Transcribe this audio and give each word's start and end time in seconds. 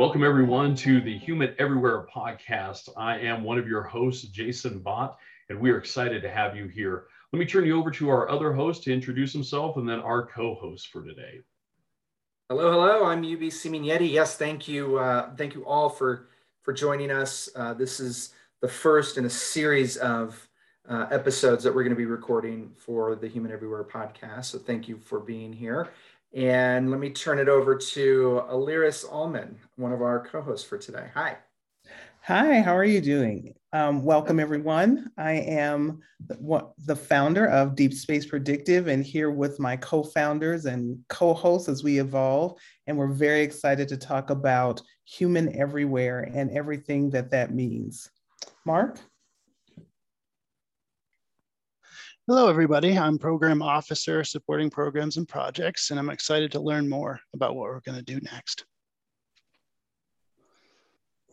Welcome, 0.00 0.24
everyone, 0.24 0.74
to 0.76 1.02
the 1.02 1.18
Human 1.18 1.54
Everywhere 1.58 2.06
podcast. 2.06 2.88
I 2.96 3.18
am 3.18 3.44
one 3.44 3.58
of 3.58 3.68
your 3.68 3.82
hosts, 3.82 4.24
Jason 4.28 4.78
Bott, 4.78 5.18
and 5.50 5.60
we 5.60 5.70
are 5.70 5.76
excited 5.76 6.22
to 6.22 6.30
have 6.30 6.56
you 6.56 6.68
here. 6.68 7.04
Let 7.34 7.38
me 7.38 7.44
turn 7.44 7.66
you 7.66 7.78
over 7.78 7.90
to 7.90 8.08
our 8.08 8.30
other 8.30 8.50
host 8.50 8.82
to 8.84 8.94
introduce 8.94 9.30
himself 9.30 9.76
and 9.76 9.86
then 9.86 10.00
our 10.00 10.24
co 10.24 10.54
host 10.54 10.88
for 10.88 11.04
today. 11.04 11.42
Hello, 12.48 12.70
hello. 12.70 13.04
I'm 13.04 13.22
UBC 13.22 13.52
Simigneti. 13.52 14.10
Yes, 14.10 14.38
thank 14.38 14.66
you. 14.66 14.96
Uh, 14.96 15.34
thank 15.36 15.54
you 15.54 15.66
all 15.66 15.90
for, 15.90 16.30
for 16.62 16.72
joining 16.72 17.10
us. 17.10 17.50
Uh, 17.54 17.74
this 17.74 18.00
is 18.00 18.32
the 18.62 18.68
first 18.68 19.18
in 19.18 19.26
a 19.26 19.30
series 19.30 19.98
of 19.98 20.48
uh, 20.88 21.08
episodes 21.10 21.62
that 21.62 21.74
we're 21.74 21.82
going 21.82 21.94
to 21.94 21.94
be 21.94 22.06
recording 22.06 22.72
for 22.74 23.16
the 23.16 23.28
Human 23.28 23.52
Everywhere 23.52 23.84
podcast. 23.84 24.46
So 24.46 24.58
thank 24.58 24.88
you 24.88 24.96
for 24.96 25.20
being 25.20 25.52
here. 25.52 25.90
And 26.32 26.90
let 26.90 27.00
me 27.00 27.10
turn 27.10 27.38
it 27.38 27.48
over 27.48 27.76
to 27.76 28.42
Aliris 28.48 29.04
Allman, 29.10 29.56
one 29.76 29.92
of 29.92 30.00
our 30.00 30.24
co-hosts 30.24 30.66
for 30.66 30.78
today. 30.78 31.06
Hi. 31.14 31.36
Hi, 32.22 32.60
how 32.60 32.76
are 32.76 32.84
you 32.84 33.00
doing? 33.00 33.54
Um, 33.72 34.04
welcome 34.04 34.38
everyone. 34.38 35.10
I 35.16 35.32
am 35.32 36.00
the, 36.26 36.68
the 36.86 36.94
founder 36.94 37.46
of 37.46 37.74
Deep 37.74 37.92
Space 37.92 38.26
Predictive 38.26 38.86
and 38.86 39.04
here 39.04 39.30
with 39.30 39.58
my 39.58 39.76
co-founders 39.76 40.66
and 40.66 40.98
co-hosts 41.08 41.68
as 41.68 41.82
we 41.82 41.98
evolve. 41.98 42.58
And 42.86 42.96
we're 42.96 43.12
very 43.12 43.42
excited 43.42 43.88
to 43.88 43.96
talk 43.96 44.30
about 44.30 44.80
human 45.04 45.56
everywhere 45.58 46.30
and 46.32 46.50
everything 46.50 47.10
that 47.10 47.30
that 47.30 47.54
means. 47.54 48.08
Mark? 48.64 49.00
Hello, 52.32 52.48
everybody. 52.48 52.96
I'm 52.96 53.18
Program 53.18 53.60
Officer 53.60 54.22
supporting 54.22 54.70
programs 54.70 55.16
and 55.16 55.26
projects, 55.26 55.90
and 55.90 55.98
I'm 55.98 56.10
excited 56.10 56.52
to 56.52 56.60
learn 56.60 56.88
more 56.88 57.18
about 57.34 57.56
what 57.56 57.64
we're 57.64 57.80
going 57.80 57.98
to 57.98 58.04
do 58.04 58.20
next. 58.20 58.64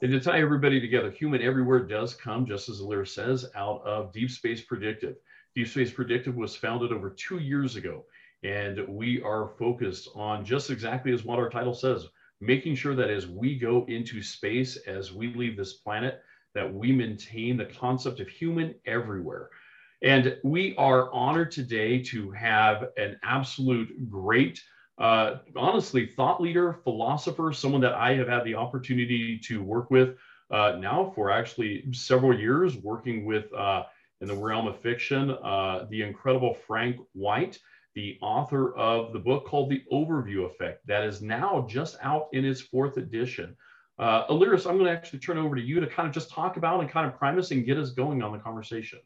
And 0.01 0.11
to 0.11 0.19
tie 0.19 0.41
everybody 0.41 0.81
together, 0.81 1.11
Human 1.11 1.43
Everywhere 1.43 1.81
does 1.81 2.15
come, 2.15 2.47
just 2.47 2.67
as 2.67 2.81
Alir 2.81 3.07
says, 3.07 3.45
out 3.53 3.85
of 3.85 4.11
Deep 4.11 4.31
Space 4.31 4.61
Predictive. 4.61 5.17
Deep 5.53 5.67
Space 5.67 5.91
Predictive 5.91 6.35
was 6.35 6.55
founded 6.55 6.91
over 6.91 7.11
two 7.11 7.37
years 7.37 7.75
ago, 7.75 8.03
and 8.41 8.83
we 8.87 9.21
are 9.21 9.49
focused 9.59 10.09
on 10.15 10.43
just 10.43 10.71
exactly 10.71 11.13
as 11.13 11.23
what 11.23 11.37
our 11.37 11.51
title 11.51 11.75
says, 11.75 12.07
making 12.41 12.73
sure 12.73 12.95
that 12.95 13.11
as 13.11 13.27
we 13.27 13.55
go 13.55 13.85
into 13.87 14.23
space, 14.23 14.77
as 14.87 15.13
we 15.13 15.31
leave 15.35 15.57
this 15.57 15.73
planet, 15.73 16.23
that 16.55 16.73
we 16.73 16.91
maintain 16.91 17.55
the 17.55 17.65
concept 17.65 18.19
of 18.19 18.27
human 18.27 18.73
everywhere 18.87 19.51
and 20.01 20.37
we 20.43 20.75
are 20.77 21.11
honored 21.11 21.51
today 21.51 22.01
to 22.03 22.31
have 22.31 22.89
an 22.97 23.19
absolute 23.23 24.09
great, 24.09 24.61
uh, 24.99 25.37
honestly, 25.55 26.05
thought 26.05 26.41
leader, 26.41 26.73
philosopher, 26.83 27.51
someone 27.53 27.81
that 27.81 27.93
I 27.93 28.15
have 28.15 28.27
had 28.27 28.43
the 28.43 28.55
opportunity 28.55 29.39
to 29.45 29.63
work 29.63 29.89
with 29.91 30.15
uh, 30.51 30.77
now 30.79 31.11
for 31.15 31.31
actually 31.31 31.91
several 31.93 32.37
years, 32.37 32.77
working 32.77 33.25
with 33.25 33.51
uh, 33.53 33.83
in 34.21 34.27
the 34.27 34.35
realm 34.35 34.67
of 34.67 34.79
fiction, 34.79 35.31
uh, 35.31 35.85
the 35.89 36.01
incredible 36.01 36.55
Frank 36.67 36.97
White, 37.13 37.59
the 37.95 38.17
author 38.21 38.75
of 38.75 39.13
the 39.13 39.19
book 39.19 39.45
called 39.45 39.69
The 39.69 39.83
Overview 39.91 40.45
Effect, 40.45 40.85
that 40.87 41.03
is 41.03 41.21
now 41.21 41.65
just 41.69 41.97
out 42.01 42.27
in 42.33 42.45
its 42.45 42.61
fourth 42.61 42.97
edition. 42.97 43.55
Uh, 43.99 44.27
Aliris, 44.27 44.67
I'm 44.67 44.77
going 44.77 44.85
to 44.85 44.91
actually 44.91 45.19
turn 45.19 45.39
over 45.39 45.55
to 45.55 45.61
you 45.61 45.79
to 45.79 45.87
kind 45.87 46.07
of 46.07 46.13
just 46.13 46.29
talk 46.29 46.57
about 46.57 46.79
and 46.79 46.89
kind 46.89 47.07
of 47.07 47.17
prime 47.17 47.37
us 47.39 47.51
and 47.51 47.65
get 47.65 47.77
us 47.77 47.91
going 47.91 48.21
on 48.21 48.31
the 48.31 48.37
conversation. 48.37 48.99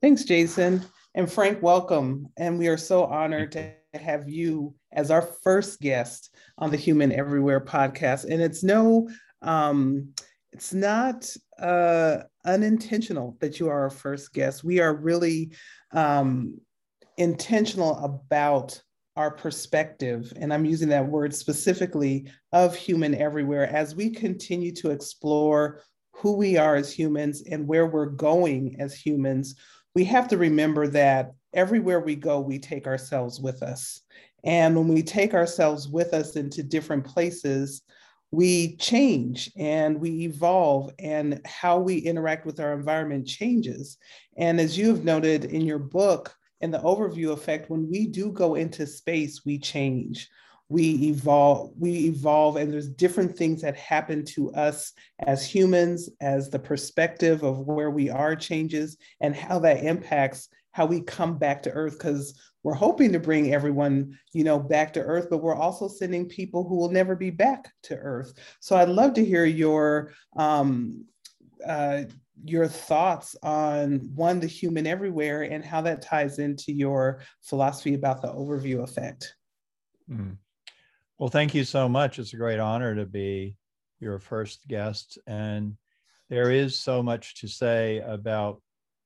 Thanks, 0.00 0.24
Jason. 0.24 0.84
And 1.14 1.30
Frank, 1.30 1.62
welcome. 1.62 2.26
And 2.36 2.58
we 2.58 2.68
are 2.68 2.76
so 2.76 3.04
honored 3.04 3.52
to 3.52 3.72
have 3.94 4.28
you 4.28 4.74
as 4.92 5.10
our 5.10 5.22
first 5.22 5.80
guest 5.80 6.34
on 6.58 6.70
the 6.70 6.76
Human 6.76 7.12
Everywhere 7.12 7.60
podcast. 7.60 8.24
And 8.24 8.42
it's 8.42 8.62
no, 8.62 9.08
um, 9.42 10.12
it's 10.52 10.72
not 10.72 11.28
uh, 11.58 12.18
unintentional 12.44 13.36
that 13.40 13.60
you 13.60 13.68
are 13.68 13.82
our 13.82 13.90
first 13.90 14.32
guest. 14.32 14.64
We 14.64 14.80
are 14.80 14.94
really 14.94 15.52
um, 15.92 16.58
intentional 17.16 17.96
about 17.98 18.82
our 19.16 19.30
perspective, 19.30 20.32
and 20.36 20.54
I'm 20.54 20.64
using 20.64 20.88
that 20.88 21.06
word 21.06 21.34
specifically 21.34 22.30
of 22.52 22.74
human 22.74 23.14
everywhere 23.14 23.68
as 23.68 23.94
we 23.94 24.08
continue 24.08 24.72
to 24.76 24.90
explore 24.90 25.82
who 26.12 26.36
we 26.36 26.56
are 26.56 26.76
as 26.76 26.92
humans 26.92 27.42
and 27.50 27.66
where 27.66 27.86
we're 27.86 28.06
going 28.06 28.76
as 28.78 28.94
humans 28.94 29.56
we 29.94 30.04
have 30.04 30.28
to 30.28 30.38
remember 30.38 30.86
that 30.88 31.32
everywhere 31.52 32.00
we 32.00 32.16
go, 32.16 32.40
we 32.40 32.58
take 32.58 32.86
ourselves 32.86 33.40
with 33.40 33.62
us. 33.62 34.00
And 34.44 34.74
when 34.74 34.88
we 34.88 35.02
take 35.02 35.34
ourselves 35.34 35.88
with 35.88 36.14
us 36.14 36.36
into 36.36 36.62
different 36.62 37.04
places, 37.04 37.82
we 38.30 38.76
change 38.76 39.52
and 39.58 40.00
we 40.00 40.22
evolve, 40.22 40.90
and 40.98 41.40
how 41.44 41.78
we 41.78 41.98
interact 41.98 42.46
with 42.46 42.58
our 42.60 42.72
environment 42.72 43.26
changes. 43.26 43.98
And 44.38 44.58
as 44.58 44.78
you 44.78 44.88
have 44.88 45.04
noted 45.04 45.44
in 45.44 45.60
your 45.60 45.78
book, 45.78 46.34
in 46.62 46.70
the 46.70 46.78
overview 46.78 47.32
effect, 47.32 47.68
when 47.68 47.90
we 47.90 48.06
do 48.06 48.32
go 48.32 48.54
into 48.54 48.86
space, 48.86 49.44
we 49.44 49.58
change 49.58 50.30
we 50.72 50.92
evolve 51.08 51.70
we 51.78 52.06
evolve 52.06 52.56
and 52.56 52.72
there's 52.72 52.88
different 52.88 53.36
things 53.36 53.60
that 53.60 53.76
happen 53.76 54.24
to 54.24 54.50
us 54.54 54.92
as 55.26 55.44
humans 55.44 56.08
as 56.22 56.48
the 56.48 56.58
perspective 56.58 57.42
of 57.42 57.58
where 57.66 57.90
we 57.90 58.08
are 58.08 58.34
changes 58.34 58.96
and 59.20 59.36
how 59.36 59.58
that 59.58 59.84
impacts 59.84 60.48
how 60.70 60.86
we 60.86 61.02
come 61.02 61.36
back 61.36 61.62
to 61.62 61.70
earth 61.72 61.98
because 61.98 62.40
we're 62.62 62.72
hoping 62.72 63.12
to 63.12 63.20
bring 63.20 63.52
everyone 63.52 64.18
you 64.32 64.44
know 64.44 64.58
back 64.58 64.94
to 64.94 65.00
earth 65.00 65.26
but 65.28 65.42
we're 65.42 65.54
also 65.54 65.88
sending 65.88 66.26
people 66.26 66.66
who 66.66 66.76
will 66.76 66.90
never 66.90 67.14
be 67.14 67.28
back 67.28 67.70
to 67.82 67.94
earth 67.96 68.32
so 68.60 68.74
i'd 68.76 68.88
love 68.88 69.12
to 69.12 69.24
hear 69.24 69.44
your 69.44 70.14
um, 70.36 71.04
uh, 71.66 72.02
your 72.44 72.66
thoughts 72.66 73.36
on 73.42 74.10
one 74.14 74.40
the 74.40 74.46
human 74.46 74.86
everywhere 74.86 75.42
and 75.42 75.62
how 75.62 75.82
that 75.82 76.00
ties 76.00 76.38
into 76.38 76.72
your 76.72 77.20
philosophy 77.42 77.92
about 77.92 78.22
the 78.22 78.28
overview 78.28 78.82
effect 78.82 79.34
mm. 80.10 80.34
Well, 81.22 81.30
thank 81.30 81.54
you 81.54 81.62
so 81.62 81.88
much. 81.88 82.18
It's 82.18 82.32
a 82.32 82.36
great 82.36 82.58
honor 82.58 82.96
to 82.96 83.06
be 83.06 83.54
your 84.00 84.18
first 84.18 84.66
guest. 84.66 85.20
And 85.28 85.76
there 86.28 86.50
is 86.50 86.80
so 86.80 87.00
much 87.00 87.36
to 87.42 87.46
say 87.46 88.00
about 88.00 88.60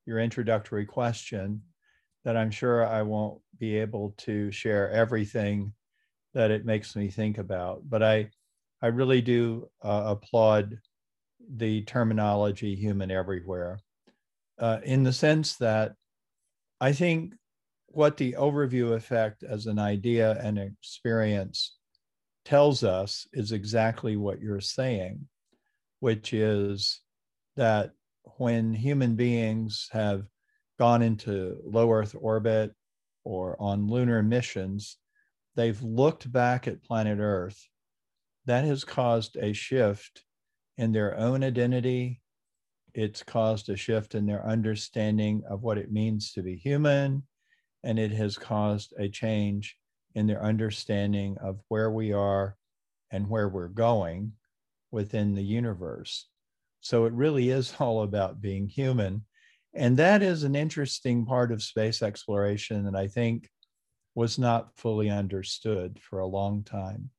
your 0.07 0.19
introductory 0.19 0.87
question 0.87 1.61
that 2.25 2.35
I'm 2.35 2.51
sure 2.51 2.87
I 2.87 3.03
won't 3.03 3.43
be 3.59 3.77
able 3.77 4.15
to 4.21 4.51
share 4.51 4.91
everything 4.93 5.75
that 6.33 6.51
it 6.51 6.65
makes 6.65 6.97
me 6.97 7.09
think 7.11 7.37
about. 7.37 7.83
But 7.85 8.03
I, 8.03 8.31
I 8.81 8.87
really 8.87 9.21
do 9.21 9.69
uh, 9.83 10.17
applaud 10.17 10.79
the 11.55 11.83
terminology 11.83 12.75
human 12.75 13.11
everywhere 13.11 13.79
uh, 14.59 14.79
in 14.85 15.03
the 15.03 15.13
sense 15.13 15.57
that 15.57 15.93
I 16.81 16.95
think 16.95 17.35
what 17.89 18.17
the 18.17 18.37
overview 18.39 18.95
effect 18.95 19.43
as 19.43 19.67
an 19.67 19.79
idea 19.79 20.41
and 20.43 20.59
experience 20.59 21.76
tells 22.47 22.85
us 22.85 23.27
is 23.33 23.51
exactly 23.51 24.17
what 24.17 24.41
you're 24.41 24.61
saying, 24.61 25.27
which 25.99 26.33
is 26.33 27.01
that 27.57 27.91
when 28.39 28.73
human 28.73 29.17
beings 29.17 29.89
have 29.91 30.27
gone 30.79 31.03
into 31.03 31.57
low 31.65 31.91
Earth 31.91 32.15
orbit 32.19 32.73
or 33.25 33.61
on 33.61 33.89
lunar 33.89 34.23
missions, 34.23 34.97
they've 35.57 35.83
looked 35.83 36.31
back 36.31 36.69
at 36.69 36.85
planet 36.85 37.19
Earth. 37.21 37.69
That 38.45 38.65
has 38.65 38.85
caused 38.85 39.37
a 39.37 39.53
shift 39.53 40.23
in 40.79 40.93
their 40.93 41.19
own 41.19 41.43
identity. 41.43 42.21
It's 42.95 43.25
caused 43.25 43.69
a 43.71 43.77
shift 43.77 44.15
in 44.15 44.25
their 44.25 44.47
understanding 44.47 45.43
of 45.51 45.63
what 45.63 45.79
it 45.79 45.91
means 45.91 46.33
to 46.35 46.43
be 46.43 46.55
human. 46.55 47.25
And 47.83 47.99
it 47.99 48.13
has 48.13 48.39
caused 48.39 48.95
a 48.97 49.09
change 49.09 49.77
in 50.17 50.27
their 50.27 50.43
understanding 50.43 51.37
of 51.39 51.61
where 51.69 51.91
we 51.91 52.13
are 52.13 52.57
and 53.13 53.29
where 53.29 53.49
we're 53.49 53.69
going 53.69 54.33
within 54.91 55.35
the 55.35 55.45
universe. 55.45 56.27
So 56.81 57.05
it 57.05 57.13
really 57.13 57.51
is 57.51 57.75
all 57.79 58.03
about 58.03 58.41
being 58.41 58.67
human. 58.67 59.25
And 59.75 59.99
that 59.99 60.23
is 60.23 60.43
an 60.43 60.57
interesting 60.57 61.27
part 61.27 61.53
of 61.53 61.63
space 61.63 62.03
exploration 62.03 62.85
that 62.87 62.97
I 62.97 63.09
think 63.09 63.51
was 64.15 64.39
not 64.39 64.75
fully 64.79 65.11
understood 65.11 66.01
for 66.01 66.21
a 66.21 66.27
long 66.27 66.65
time, 66.65 67.11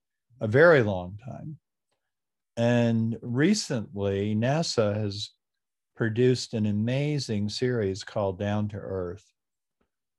a 0.42 0.48
very 0.48 0.82
long 0.82 1.20
time. 1.24 1.60
And 2.58 3.16
recently, 3.22 4.36
NASA 4.36 4.96
has 4.96 5.30
produced 5.96 6.56
an 6.56 6.66
amazing 6.66 7.50
series 7.50 8.04
called 8.04 8.40
Down 8.40 8.68
to 8.70 8.78
Earth. 8.78 9.24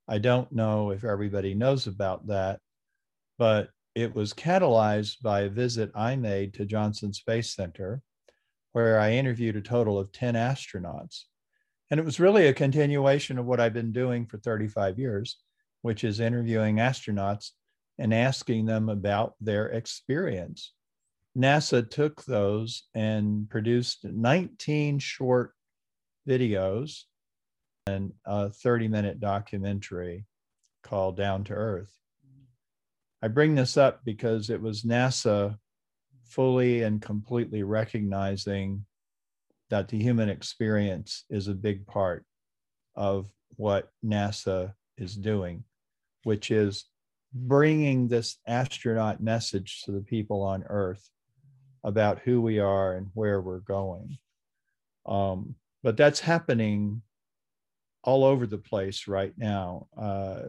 I 0.06 0.18
don't 0.18 0.52
know 0.52 0.90
if 0.90 1.02
everybody 1.02 1.54
knows 1.54 1.88
about 1.88 2.28
that, 2.28 2.60
but 3.38 3.70
it 3.94 4.14
was 4.14 4.34
catalyzed 4.34 5.22
by 5.22 5.42
a 5.42 5.48
visit 5.48 5.90
I 5.94 6.16
made 6.16 6.54
to 6.54 6.66
Johnson 6.66 7.12
Space 7.12 7.54
Center, 7.54 8.02
where 8.72 9.00
I 9.00 9.12
interviewed 9.12 9.56
a 9.56 9.62
total 9.62 9.98
of 9.98 10.12
10 10.12 10.34
astronauts. 10.34 11.22
And 11.90 11.98
it 11.98 12.04
was 12.04 12.20
really 12.20 12.48
a 12.48 12.54
continuation 12.54 13.38
of 13.38 13.46
what 13.46 13.60
I've 13.60 13.72
been 13.72 13.92
doing 13.92 14.26
for 14.26 14.38
35 14.38 14.98
years, 14.98 15.38
which 15.82 16.04
is 16.04 16.20
interviewing 16.20 16.76
astronauts 16.76 17.50
and 17.98 18.12
asking 18.12 18.66
them 18.66 18.88
about 18.88 19.34
their 19.40 19.68
experience 19.68 20.72
NASA 21.38 21.88
took 21.88 22.24
those 22.24 22.84
and 22.94 23.48
produced 23.48 24.04
19 24.04 24.98
short 24.98 25.52
videos 26.28 27.02
and 27.86 28.12
a 28.26 28.50
30 28.50 28.88
minute 28.88 29.20
documentary 29.20 30.26
called 30.82 31.16
Down 31.16 31.44
to 31.44 31.54
Earth. 31.54 31.92
I 33.22 33.28
bring 33.28 33.54
this 33.54 33.76
up 33.76 34.04
because 34.04 34.50
it 34.50 34.60
was 34.60 34.82
NASA 34.82 35.58
fully 36.24 36.82
and 36.82 37.02
completely 37.02 37.62
recognizing 37.62 38.84
that 39.70 39.88
the 39.88 39.98
human 39.98 40.28
experience 40.28 41.24
is 41.28 41.48
a 41.48 41.54
big 41.54 41.86
part 41.86 42.24
of 42.94 43.26
what 43.56 43.90
NASA 44.04 44.74
is 44.96 45.14
doing, 45.16 45.64
which 46.24 46.50
is 46.50 46.86
bringing 47.32 48.08
this 48.08 48.36
astronaut 48.46 49.22
message 49.22 49.82
to 49.84 49.92
the 49.92 50.00
people 50.00 50.42
on 50.42 50.64
Earth 50.68 51.10
about 51.84 52.20
who 52.20 52.40
we 52.40 52.58
are 52.58 52.94
and 52.94 53.08
where 53.14 53.40
we're 53.40 53.60
going. 53.60 54.18
Um, 55.06 55.54
but 55.82 55.96
that's 55.96 56.20
happening 56.20 57.02
all 58.04 58.24
over 58.24 58.46
the 58.46 58.58
place 58.58 59.08
right 59.08 59.32
now. 59.36 59.88
Uh, 59.96 60.42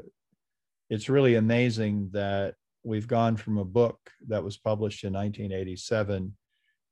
it's 0.89 1.09
really 1.09 1.35
amazing 1.35 2.09
that 2.13 2.55
we've 2.83 3.07
gone 3.07 3.37
from 3.37 3.57
a 3.57 3.65
book 3.65 3.99
that 4.27 4.43
was 4.43 4.57
published 4.57 5.03
in 5.03 5.13
1987, 5.13 6.35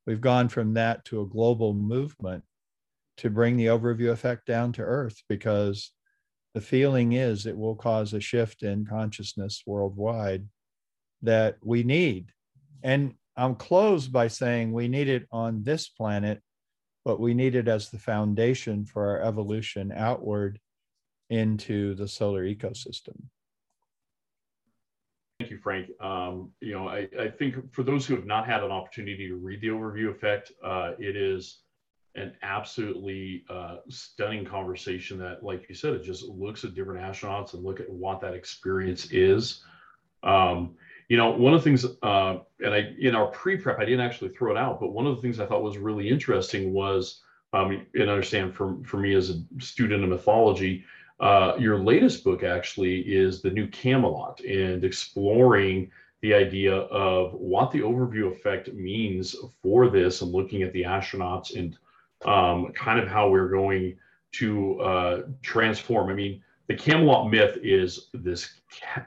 we've 0.06 0.20
gone 0.20 0.48
from 0.48 0.74
that 0.74 1.04
to 1.06 1.20
a 1.20 1.26
global 1.26 1.74
movement 1.74 2.44
to 3.18 3.30
bring 3.30 3.56
the 3.56 3.66
overview 3.66 4.10
effect 4.10 4.46
down 4.46 4.72
to 4.72 4.82
earth 4.82 5.22
because 5.28 5.90
the 6.54 6.60
feeling 6.60 7.12
is 7.12 7.46
it 7.46 7.56
will 7.56 7.74
cause 7.74 8.12
a 8.14 8.20
shift 8.20 8.62
in 8.62 8.86
consciousness 8.86 9.62
worldwide 9.66 10.46
that 11.22 11.56
we 11.62 11.82
need. 11.82 12.32
And 12.82 13.14
I'm 13.36 13.56
closed 13.56 14.12
by 14.12 14.28
saying 14.28 14.72
we 14.72 14.88
need 14.88 15.08
it 15.08 15.26
on 15.32 15.62
this 15.62 15.88
planet, 15.88 16.40
but 17.04 17.20
we 17.20 17.34
need 17.34 17.54
it 17.54 17.68
as 17.68 17.90
the 17.90 17.98
foundation 17.98 18.86
for 18.86 19.10
our 19.10 19.22
evolution 19.22 19.92
outward 19.92 20.60
into 21.28 21.94
the 21.94 22.08
solar 22.08 22.44
ecosystem. 22.44 23.16
Thank 25.38 25.52
you, 25.52 25.58
Frank. 25.58 25.88
Um, 26.00 26.50
you 26.60 26.72
know, 26.72 26.88
I, 26.88 27.08
I, 27.18 27.28
think 27.28 27.72
for 27.72 27.84
those 27.84 28.04
who 28.04 28.16
have 28.16 28.26
not 28.26 28.44
had 28.44 28.64
an 28.64 28.72
opportunity 28.72 29.28
to 29.28 29.36
read 29.36 29.60
the 29.60 29.68
overview 29.68 30.10
effect, 30.10 30.50
uh, 30.64 30.92
it 30.98 31.14
is 31.14 31.60
an 32.16 32.32
absolutely 32.42 33.44
uh, 33.48 33.76
stunning 33.88 34.44
conversation 34.44 35.16
that, 35.18 35.44
like 35.44 35.68
you 35.68 35.76
said, 35.76 35.94
it 35.94 36.02
just 36.02 36.24
looks 36.24 36.64
at 36.64 36.74
different 36.74 37.00
astronauts 37.00 37.54
and 37.54 37.62
look 37.62 37.78
at 37.78 37.88
what 37.88 38.20
that 38.20 38.34
experience 38.34 39.12
is. 39.12 39.62
Um, 40.24 40.74
you 41.08 41.16
know, 41.16 41.30
one 41.30 41.54
of 41.54 41.60
the 41.60 41.64
things, 41.64 41.86
uh, 42.02 42.38
and 42.58 42.74
I 42.74 42.92
in 42.98 43.14
our 43.14 43.28
pre-prep, 43.28 43.78
I 43.78 43.84
didn't 43.84 44.04
actually 44.04 44.30
throw 44.30 44.50
it 44.50 44.58
out, 44.58 44.80
but 44.80 44.92
one 44.92 45.06
of 45.06 45.14
the 45.14 45.22
things 45.22 45.38
I 45.38 45.46
thought 45.46 45.62
was 45.62 45.78
really 45.78 46.08
interesting 46.08 46.72
was, 46.72 47.22
um, 47.52 47.86
and 47.94 48.10
understand 48.10 48.56
for 48.56 48.76
for 48.84 48.96
me 48.96 49.14
as 49.14 49.30
a 49.30 49.40
student 49.60 50.02
of 50.02 50.10
mythology, 50.10 50.84
uh, 51.20 51.54
your 51.58 51.78
latest 51.78 52.24
book 52.24 52.42
actually 52.42 53.00
is 53.00 53.42
the 53.42 53.50
new 53.50 53.66
Camelot 53.68 54.40
and 54.40 54.84
exploring 54.84 55.90
the 56.20 56.34
idea 56.34 56.74
of 56.74 57.32
what 57.34 57.70
the 57.70 57.80
overview 57.80 58.32
effect 58.32 58.72
means 58.72 59.36
for 59.62 59.88
this 59.88 60.20
and 60.20 60.32
looking 60.32 60.62
at 60.62 60.72
the 60.72 60.82
astronauts 60.82 61.56
and 61.56 61.76
um, 62.24 62.72
kind 62.72 62.98
of 62.98 63.08
how 63.08 63.28
we're 63.28 63.48
going 63.48 63.96
to 64.32 64.80
uh, 64.80 65.22
transform. 65.42 66.10
I 66.10 66.14
mean, 66.14 66.42
the 66.66 66.74
Camelot 66.74 67.30
myth 67.30 67.58
is 67.62 68.08
this 68.12 68.60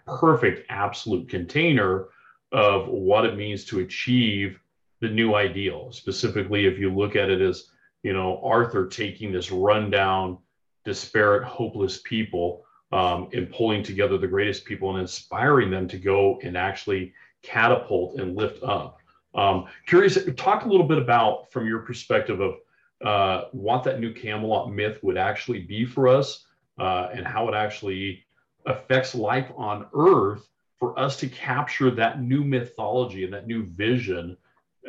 perfect 0.05 0.65
absolute 0.69 1.29
container 1.29 2.07
of 2.51 2.87
what 2.87 3.25
it 3.25 3.37
means 3.37 3.63
to 3.65 3.79
achieve 3.79 4.59
the 4.99 5.09
new 5.09 5.35
ideal. 5.35 5.91
Specifically, 5.91 6.65
if 6.65 6.79
you 6.79 6.93
look 6.93 7.15
at 7.15 7.29
it 7.29 7.41
as, 7.41 7.69
you 8.03 8.13
know, 8.13 8.41
Arthur 8.43 8.87
taking 8.87 9.31
this 9.31 9.51
rundown 9.51 10.37
disparate, 10.83 11.43
hopeless 11.43 12.01
people 12.03 12.65
um, 12.91 13.29
and 13.33 13.51
pulling 13.51 13.83
together 13.83 14.17
the 14.17 14.27
greatest 14.27 14.65
people 14.65 14.89
and 14.89 14.99
inspiring 14.99 15.71
them 15.71 15.87
to 15.87 15.97
go 15.97 16.39
and 16.43 16.57
actually 16.57 17.13
catapult 17.41 18.19
and 18.19 18.35
lift 18.35 18.61
up. 18.63 18.97
Um, 19.33 19.67
curious, 19.85 20.17
talk 20.35 20.65
a 20.65 20.67
little 20.67 20.87
bit 20.87 20.97
about 20.97 21.51
from 21.51 21.67
your 21.67 21.79
perspective 21.79 22.41
of 22.41 22.55
uh, 23.03 23.47
what 23.51 23.83
that 23.83 23.99
new 23.99 24.13
Camelot 24.13 24.71
myth 24.71 24.99
would 25.03 25.17
actually 25.17 25.59
be 25.59 25.85
for 25.85 26.07
us 26.07 26.45
uh, 26.77 27.09
and 27.13 27.25
how 27.25 27.47
it 27.47 27.55
actually 27.55 28.25
affects 28.65 29.15
life 29.15 29.51
on 29.55 29.87
Earth 29.93 30.47
for 30.77 30.97
us 30.99 31.17
to 31.17 31.27
capture 31.27 31.91
that 31.91 32.21
new 32.21 32.43
mythology 32.43 33.23
and 33.23 33.33
that 33.33 33.47
new 33.47 33.65
vision 33.65 34.35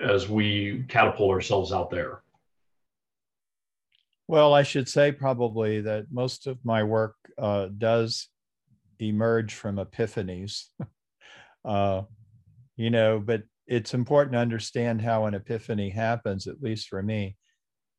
as 0.02 0.28
we 0.28 0.84
catapult 0.88 1.30
ourselves 1.30 1.72
out 1.72 1.90
there. 1.90 2.22
Well, 4.28 4.54
I 4.54 4.62
should 4.62 4.88
say 4.88 5.12
probably 5.12 5.80
that 5.82 6.06
most 6.10 6.46
of 6.46 6.58
my 6.64 6.84
work 6.84 7.16
uh, 7.38 7.68
does 7.76 8.28
emerge 8.98 9.54
from 9.54 9.76
epiphanies. 9.76 10.66
uh, 11.64 12.02
you 12.76 12.90
know, 12.90 13.20
but 13.20 13.42
it's 13.66 13.94
important 13.94 14.34
to 14.34 14.38
understand 14.38 15.02
how 15.02 15.26
an 15.26 15.34
epiphany 15.34 15.90
happens, 15.90 16.46
at 16.46 16.62
least 16.62 16.88
for 16.88 17.02
me. 17.02 17.36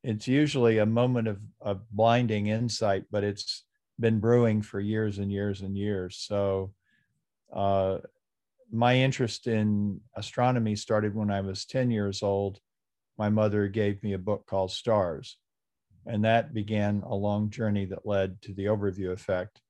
It's 0.04 0.28
usually 0.28 0.80
a 0.80 0.86
moment 0.86 1.28
of, 1.28 1.40
of 1.62 1.90
blinding 1.92 2.48
insight, 2.48 3.06
but 3.12 3.24
it's 3.24 3.64
been 4.00 4.20
brewing 4.20 4.62
for 4.62 4.80
years 4.80 5.20
and 5.20 5.32
years 5.32 5.62
and 5.62 5.78
years. 5.78 6.18
So, 6.18 6.74
uh, 7.54 8.00
my 8.72 8.96
interest 8.98 9.46
in 9.46 10.02
astronomy 10.16 10.76
started 10.76 11.14
when 11.14 11.30
I 11.30 11.42
was 11.42 11.66
10 11.66 11.92
years 11.92 12.24
old. 12.24 12.60
My 13.20 13.30
mother 13.30 13.68
gave 13.68 14.02
me 14.02 14.14
a 14.14 14.18
book 14.18 14.48
called 14.48 14.72
Stars 14.72 15.38
and 16.06 16.26
that 16.26 16.54
began 16.54 17.04
a 17.06 17.16
long 17.16 17.50
journey 17.50 17.86
that 17.86 18.06
led 18.06 18.42
to 18.42 18.54
the 18.54 18.66
overview 18.66 19.12
effect. 19.12 19.62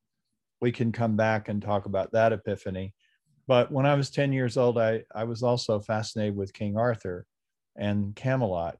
We 0.62 0.71
can 0.71 0.91
come 0.91 1.15
back 1.15 1.50
and 1.50 1.62
talk 1.62 1.85
about 1.85 2.12
that 2.13 2.33
epiphany. 2.33 2.94
But 3.47 3.71
when 3.71 3.85
I 3.85 3.95
was 3.95 4.09
10 4.09 4.31
years 4.31 4.57
old, 4.57 4.77
I, 4.77 5.03
I 5.13 5.25
was 5.25 5.44
also 5.44 5.80
fascinated 5.80 6.35
with 6.35 6.53
King 6.53 6.77
Arthur 6.77 7.25
and 7.75 8.15
Camelot. 8.15 8.77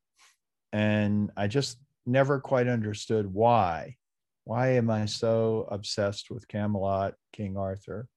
And 0.71 1.31
I 1.35 1.47
just 1.47 1.77
never 2.05 2.39
quite 2.39 2.67
understood 2.67 3.31
why. 3.31 3.97
Why 4.45 4.69
am 4.69 4.89
I 4.89 5.06
so 5.06 5.68
obsessed 5.69 6.31
with 6.31 6.47
Camelot, 6.47 7.13
King 7.31 7.57
Arthur? 7.57 8.07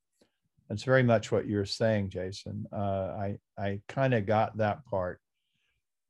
That's 0.68 0.82
very 0.82 1.02
much 1.02 1.30
what 1.30 1.46
you're 1.46 1.64
saying, 1.64 2.10
Jason. 2.10 2.66
Uh, 2.72 2.76
I, 2.76 3.38
I 3.58 3.80
kind 3.88 4.14
of 4.14 4.26
got 4.26 4.56
that 4.56 4.84
part. 4.86 5.20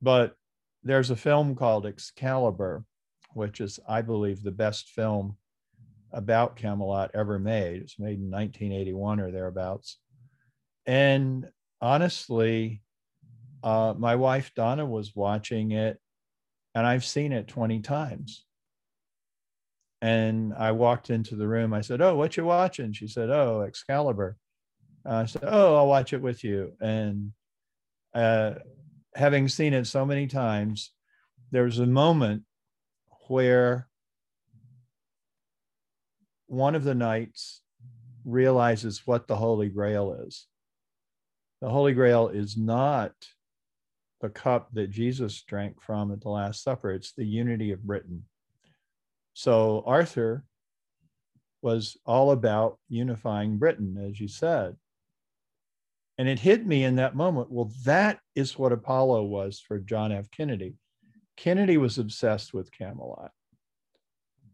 But 0.01 0.35
there's 0.83 1.09
a 1.09 1.15
film 1.15 1.55
called 1.55 1.85
Excalibur 1.85 2.83
which 3.37 3.61
is, 3.61 3.79
I 3.87 4.01
believe, 4.01 4.41
the 4.41 4.51
best 4.51 4.89
film 4.89 5.37
about 6.11 6.55
Camelot 6.55 7.11
ever 7.13 7.37
made. 7.37 7.83
It's 7.83 7.99
made 7.99 8.17
in 8.17 8.31
1981 8.31 9.19
or 9.19 9.31
thereabouts. 9.31 9.99
And 10.87 11.47
honestly, 11.79 12.81
uh, 13.63 13.93
my 13.95 14.15
wife 14.15 14.51
Donna 14.55 14.85
was 14.85 15.15
watching 15.15 15.71
it, 15.71 15.99
and 16.73 16.85
I've 16.85 17.05
seen 17.05 17.31
it 17.31 17.47
20 17.47 17.81
times. 17.81 18.43
And 20.01 20.53
I 20.55 20.71
walked 20.71 21.11
into 21.11 21.35
the 21.35 21.47
room. 21.47 21.73
I 21.73 21.81
said, 21.81 22.01
"Oh, 22.01 22.15
what 22.15 22.37
you 22.37 22.45
watching?" 22.45 22.93
She 22.93 23.07
said, 23.07 23.29
"Oh, 23.29 23.61
Excalibur." 23.61 24.37
I 25.05 25.25
said, 25.25 25.43
"Oh, 25.45 25.75
I'll 25.75 25.87
watch 25.87 26.13
it 26.13 26.21
with 26.21 26.43
you." 26.43 26.73
And 26.79 27.33
uh, 28.13 28.55
having 29.15 29.47
seen 29.47 29.73
it 29.73 29.85
so 29.85 30.05
many 30.05 30.27
times, 30.27 30.91
there 31.51 31.63
was 31.63 31.79
a 31.79 31.87
moment 31.87 32.43
where 33.29 33.87
one 36.47 36.75
of 36.75 36.83
the 36.83 36.95
knights 36.95 37.61
realizes 38.25 39.05
what 39.05 39.27
the 39.27 39.35
Holy 39.35 39.69
Grail 39.69 40.13
is. 40.25 40.47
The 41.61 41.69
Holy 41.69 41.93
Grail 41.93 42.29
is 42.29 42.57
not 42.57 43.13
the 44.21 44.29
cup 44.29 44.69
that 44.73 44.89
Jesus 44.89 45.41
drank 45.43 45.81
from 45.81 46.11
at 46.11 46.21
the 46.21 46.29
Last 46.29 46.63
Supper, 46.63 46.91
it's 46.91 47.13
the 47.13 47.25
unity 47.25 47.71
of 47.71 47.83
Britain. 47.83 48.23
So 49.33 49.83
Arthur 49.85 50.43
was 51.61 51.97
all 52.05 52.31
about 52.31 52.79
unifying 52.89 53.57
Britain, 53.57 53.97
as 54.09 54.19
you 54.19 54.27
said. 54.27 54.75
And 56.17 56.27
it 56.27 56.39
hit 56.39 56.65
me 56.65 56.83
in 56.83 56.95
that 56.95 57.15
moment 57.15 57.51
well, 57.51 57.71
that 57.85 58.19
is 58.35 58.57
what 58.57 58.71
Apollo 58.71 59.25
was 59.25 59.59
for 59.59 59.77
John 59.77 60.11
F. 60.11 60.31
Kennedy. 60.31 60.75
Kennedy 61.37 61.77
was 61.77 61.97
obsessed 61.97 62.53
with 62.53 62.71
Camelot. 62.71 63.31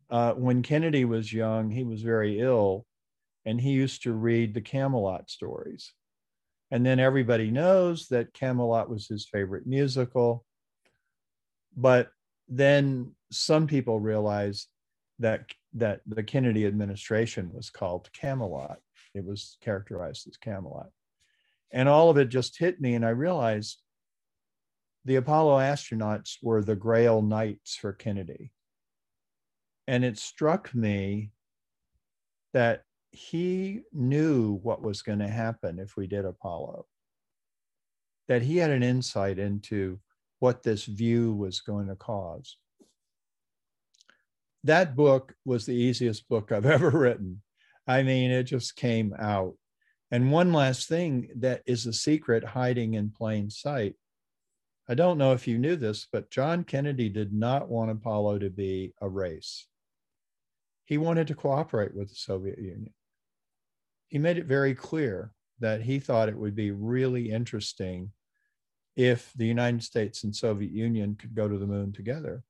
Uh, 0.09 0.33
when 0.33 0.61
Kennedy 0.61 1.05
was 1.05 1.33
young, 1.33 1.71
he 1.71 1.83
was 1.83 2.01
very 2.01 2.39
ill, 2.39 2.85
and 3.45 3.59
he 3.59 3.71
used 3.71 4.03
to 4.03 4.13
read 4.13 4.53
the 4.53 4.61
Camelot 4.61 5.29
stories. 5.29 5.93
And 6.69 6.85
then 6.85 6.99
everybody 6.99 7.49
knows 7.49 8.07
that 8.09 8.33
Camelot 8.33 8.89
was 8.89 9.07
his 9.07 9.25
favorite 9.25 9.65
musical. 9.65 10.45
But 11.75 12.09
then 12.47 13.13
some 13.31 13.65
people 13.67 13.99
realized 13.99 14.67
that 15.19 15.45
that 15.75 16.01
the 16.05 16.23
Kennedy 16.23 16.65
administration 16.67 17.49
was 17.53 17.69
called 17.69 18.11
Camelot. 18.13 18.77
It 19.15 19.25
was 19.25 19.57
characterized 19.61 20.27
as 20.27 20.37
Camelot. 20.37 20.89
And 21.71 21.89
all 21.89 22.09
of 22.09 22.17
it 22.17 22.29
just 22.29 22.59
hit 22.59 22.79
me, 22.79 22.93
and 22.93 23.05
I 23.05 23.09
realized 23.09 23.82
the 25.05 25.17
Apollo 25.17 25.59
astronauts 25.59 26.37
were 26.41 26.63
the 26.63 26.75
Grail 26.75 27.21
Knights 27.21 27.75
for 27.75 27.93
Kennedy. 27.93 28.51
And 29.87 30.05
it 30.05 30.17
struck 30.17 30.73
me 30.73 31.31
that 32.53 32.83
he 33.11 33.81
knew 33.91 34.59
what 34.63 34.81
was 34.81 35.01
going 35.01 35.19
to 35.19 35.27
happen 35.27 35.79
if 35.79 35.97
we 35.97 36.07
did 36.07 36.25
Apollo, 36.25 36.85
that 38.27 38.41
he 38.41 38.57
had 38.57 38.71
an 38.71 38.83
insight 38.83 39.39
into 39.39 39.99
what 40.39 40.63
this 40.63 40.85
view 40.85 41.33
was 41.33 41.61
going 41.61 41.87
to 41.87 41.95
cause. 41.95 42.57
That 44.63 44.95
book 44.95 45.33
was 45.45 45.65
the 45.65 45.75
easiest 45.75 46.27
book 46.29 46.51
I've 46.51 46.65
ever 46.77 46.89
written. 46.89 47.41
I 47.85 48.03
mean, 48.03 48.31
it 48.31 48.43
just 48.43 48.75
came 48.75 49.13
out. 49.19 49.55
And 50.11 50.31
one 50.31 50.53
last 50.53 50.87
thing 50.87 51.29
that 51.37 51.61
is 51.65 51.85
a 51.85 51.93
secret 51.93 52.43
hiding 52.43 52.93
in 52.93 53.11
plain 53.11 53.49
sight. 53.49 53.95
I 54.87 54.95
don't 54.95 55.17
know 55.17 55.31
if 55.31 55.47
you 55.47 55.57
knew 55.57 55.75
this, 55.77 56.07
but 56.11 56.29
John 56.29 56.63
Kennedy 56.65 57.07
did 57.07 57.33
not 57.33 57.69
want 57.69 57.91
Apollo 57.91 58.39
to 58.39 58.49
be 58.49 58.93
a 58.99 59.07
race. 59.07 59.67
He 60.85 60.97
wanted 60.97 61.27
to 61.27 61.35
cooperate 61.35 61.95
with 61.95 62.09
the 62.09 62.15
Soviet 62.15 62.59
Union. 62.59 62.93
He 64.09 64.19
made 64.19 64.37
it 64.37 64.45
very 64.45 64.75
clear 64.75 65.31
that 65.59 65.81
he 65.81 65.99
thought 65.99 66.27
it 66.27 66.37
would 66.37 66.55
be 66.55 66.71
really 66.71 67.31
interesting 67.31 68.11
if 68.95 69.31
the 69.35 69.45
United 69.45 69.83
States 69.83 70.23
and 70.23 70.35
Soviet 70.35 70.71
Union 70.71 71.15
could 71.15 71.33
go 71.33 71.47
to 71.47 71.57
the 71.57 71.65
moon 71.65 71.93
together. 71.93 72.43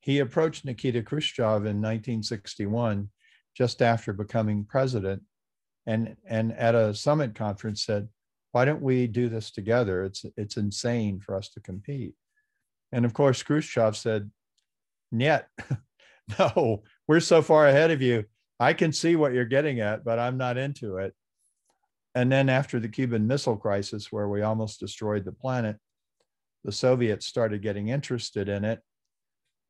He 0.00 0.20
approached 0.20 0.64
Nikita 0.64 1.02
Khrushchev 1.02 1.66
in 1.66 1.82
1961, 1.82 3.10
just 3.54 3.82
after 3.82 4.12
becoming 4.12 4.64
president, 4.64 5.22
and, 5.86 6.16
and 6.24 6.52
at 6.52 6.74
a 6.74 6.94
summit 6.94 7.34
conference 7.34 7.84
said, 7.84 8.08
why 8.52 8.64
don't 8.64 8.82
we 8.82 9.06
do 9.06 9.28
this 9.28 9.50
together? 9.50 10.04
It's, 10.04 10.24
it's 10.36 10.56
insane 10.56 11.20
for 11.20 11.36
us 11.36 11.48
to 11.50 11.60
compete. 11.60 12.14
And 12.92 13.04
of 13.04 13.14
course, 13.14 13.42
Khrushchev 13.42 13.96
said, 13.96 14.30
Niet, 15.12 15.44
no, 16.38 16.82
we're 17.06 17.20
so 17.20 17.42
far 17.42 17.68
ahead 17.68 17.90
of 17.90 18.02
you. 18.02 18.24
I 18.58 18.72
can 18.72 18.92
see 18.92 19.16
what 19.16 19.32
you're 19.32 19.44
getting 19.44 19.80
at, 19.80 20.04
but 20.04 20.18
I'm 20.18 20.36
not 20.36 20.58
into 20.58 20.98
it. 20.98 21.14
And 22.14 22.30
then 22.30 22.48
after 22.48 22.80
the 22.80 22.88
Cuban 22.88 23.26
Missile 23.26 23.56
Crisis, 23.56 24.10
where 24.10 24.28
we 24.28 24.42
almost 24.42 24.80
destroyed 24.80 25.24
the 25.24 25.32
planet, 25.32 25.76
the 26.64 26.72
Soviets 26.72 27.26
started 27.26 27.62
getting 27.62 27.88
interested 27.88 28.48
in 28.48 28.64
it. 28.64 28.80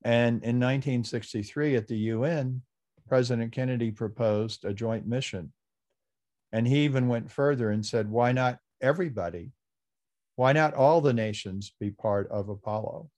And 0.03 0.43
in 0.43 0.59
1963 0.59 1.77
at 1.77 1.87
the 1.87 1.99
UN, 1.99 2.63
President 3.09 3.53
Kennedy 3.53 3.91
proposed 3.91 4.65
a 4.65 4.73
joint 4.73 5.07
mission. 5.07 5.53
And 6.53 6.67
he 6.67 6.85
even 6.85 7.09
went 7.09 7.31
further 7.31 7.71
and 7.71 7.85
said, 7.85 8.11
why 8.11 8.33
not 8.33 8.59
everybody? 8.81 9.53
Why 10.37 10.53
not 10.53 10.75
all 10.75 11.01
the 11.01 11.13
nations 11.13 11.73
be 11.79 11.91
part 11.91 12.29
of 12.31 12.49
Apollo? 12.49 13.11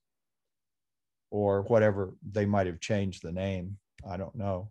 Or 1.31 1.63
whatever 1.63 2.15
they 2.31 2.45
might 2.45 2.67
have 2.67 2.81
changed 2.81 3.23
the 3.23 3.33
name. 3.33 3.79
I 4.09 4.17
don't 4.17 4.35
know. 4.35 4.71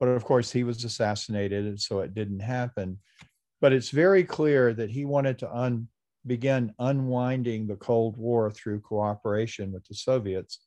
But 0.00 0.08
of 0.08 0.24
course, 0.24 0.50
he 0.50 0.64
was 0.64 0.82
assassinated, 0.82 1.64
and 1.64 1.80
so 1.80 2.00
it 2.00 2.14
didn't 2.14 2.40
happen. 2.40 2.98
But 3.60 3.72
it's 3.72 3.90
very 3.90 4.24
clear 4.24 4.74
that 4.74 4.90
he 4.90 5.04
wanted 5.04 5.38
to 5.38 5.54
un, 5.54 5.86
begin 6.26 6.74
unwinding 6.80 7.66
the 7.66 7.76
Cold 7.76 8.16
War 8.16 8.50
through 8.50 8.80
cooperation 8.80 9.70
with 9.70 9.86
the 9.86 9.94
Soviets. 9.94 10.58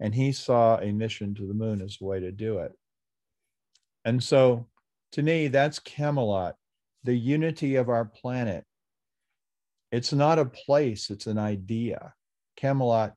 And 0.00 0.14
he 0.14 0.32
saw 0.32 0.78
a 0.78 0.92
mission 0.92 1.34
to 1.34 1.46
the 1.46 1.54
moon 1.54 1.80
as 1.82 1.98
a 2.00 2.04
way 2.04 2.18
to 2.18 2.32
do 2.32 2.58
it. 2.58 2.72
And 4.04 4.20
so 4.20 4.66
to 5.12 5.22
me, 5.22 5.48
that's 5.48 5.78
Camelot, 5.78 6.56
the 7.04 7.14
unity 7.14 7.76
of 7.76 7.88
our 7.88 8.04
planet. 8.04 8.64
It's 9.92 10.12
not 10.12 10.38
a 10.38 10.44
place, 10.44 11.10
it's 11.10 11.26
an 11.26 11.38
idea. 11.38 12.14
Camelot, 12.56 13.14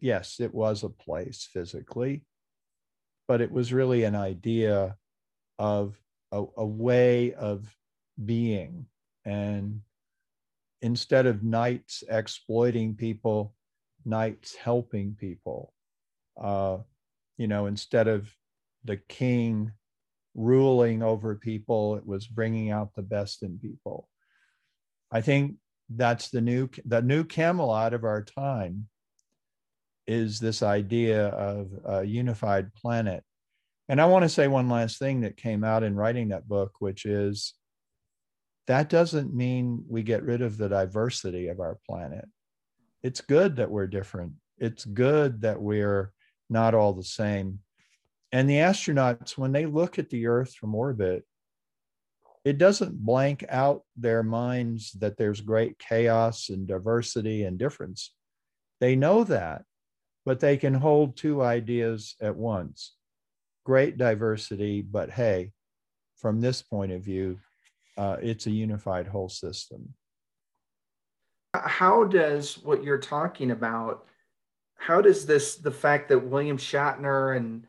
yes, 0.00 0.40
it 0.40 0.52
was 0.52 0.82
a 0.82 0.88
place 0.88 1.48
physically, 1.52 2.24
but 3.28 3.40
it 3.40 3.50
was 3.50 3.72
really 3.72 4.04
an 4.04 4.14
idea 4.14 4.96
of 5.58 5.96
a, 6.32 6.44
a 6.56 6.66
way 6.66 7.32
of 7.34 7.74
being. 8.22 8.86
And 9.24 9.80
instead 10.82 11.26
of 11.26 11.42
knights 11.42 12.02
exploiting 12.08 12.94
people, 12.94 13.54
knights 14.04 14.54
helping 14.54 15.14
people. 15.14 15.72
Uh, 16.40 16.78
you 17.38 17.46
know, 17.46 17.66
instead 17.66 18.08
of 18.08 18.30
the 18.84 18.96
king 18.96 19.72
ruling 20.34 21.02
over 21.02 21.34
people, 21.36 21.96
it 21.96 22.06
was 22.06 22.26
bringing 22.26 22.70
out 22.70 22.94
the 22.94 23.02
best 23.02 23.42
in 23.42 23.58
people. 23.58 24.08
I 25.10 25.20
think 25.20 25.56
that's 25.96 26.30
the 26.30 26.40
new 26.40 26.68
the 26.84 27.02
new 27.02 27.24
Camelot 27.24 27.94
of 27.94 28.04
our 28.04 28.22
time 28.22 28.88
is 30.06 30.40
this 30.40 30.62
idea 30.62 31.28
of 31.28 31.70
a 31.84 32.04
unified 32.04 32.74
planet. 32.74 33.22
And 33.88 34.00
I 34.00 34.06
want 34.06 34.24
to 34.24 34.28
say 34.28 34.48
one 34.48 34.68
last 34.68 34.98
thing 34.98 35.20
that 35.20 35.36
came 35.36 35.64
out 35.64 35.82
in 35.82 35.96
writing 35.96 36.28
that 36.28 36.48
book, 36.48 36.72
which 36.78 37.04
is 37.04 37.54
that 38.66 38.88
doesn't 38.88 39.34
mean 39.34 39.84
we 39.88 40.02
get 40.02 40.22
rid 40.22 40.42
of 40.42 40.56
the 40.56 40.68
diversity 40.68 41.48
of 41.48 41.60
our 41.60 41.78
planet. 41.88 42.24
It's 43.02 43.20
good 43.20 43.56
that 43.56 43.70
we're 43.70 43.88
different. 43.88 44.32
It's 44.58 44.84
good 44.84 45.42
that 45.42 45.60
we're 45.60 46.12
not 46.48 46.74
all 46.74 46.92
the 46.92 47.02
same. 47.02 47.60
And 48.30 48.48
the 48.48 48.58
astronauts, 48.58 49.36
when 49.36 49.52
they 49.52 49.66
look 49.66 49.98
at 49.98 50.10
the 50.10 50.26
Earth 50.26 50.54
from 50.54 50.74
orbit, 50.74 51.24
it 52.44 52.58
doesn't 52.58 53.04
blank 53.04 53.44
out 53.48 53.82
their 53.96 54.22
minds 54.22 54.92
that 54.92 55.16
there's 55.16 55.40
great 55.40 55.78
chaos 55.78 56.48
and 56.48 56.66
diversity 56.66 57.44
and 57.44 57.58
difference. 57.58 58.12
They 58.80 58.96
know 58.96 59.24
that, 59.24 59.62
but 60.24 60.40
they 60.40 60.56
can 60.56 60.74
hold 60.74 61.16
two 61.16 61.42
ideas 61.42 62.16
at 62.20 62.36
once 62.36 62.94
great 63.64 63.96
diversity, 63.96 64.82
but 64.82 65.10
hey, 65.10 65.52
from 66.16 66.40
this 66.40 66.62
point 66.62 66.92
of 66.92 67.02
view, 67.02 67.38
uh, 67.96 68.16
it's 68.20 68.46
a 68.46 68.50
unified 68.50 69.06
whole 69.06 69.28
system. 69.28 69.94
How 71.54 72.04
does 72.04 72.58
what 72.58 72.82
you're 72.82 72.98
talking 72.98 73.50
about? 73.50 74.06
How 74.76 75.00
does 75.00 75.26
this 75.26 75.56
the 75.56 75.70
fact 75.70 76.08
that 76.08 76.18
William 76.18 76.56
Shatner 76.56 77.36
and 77.36 77.66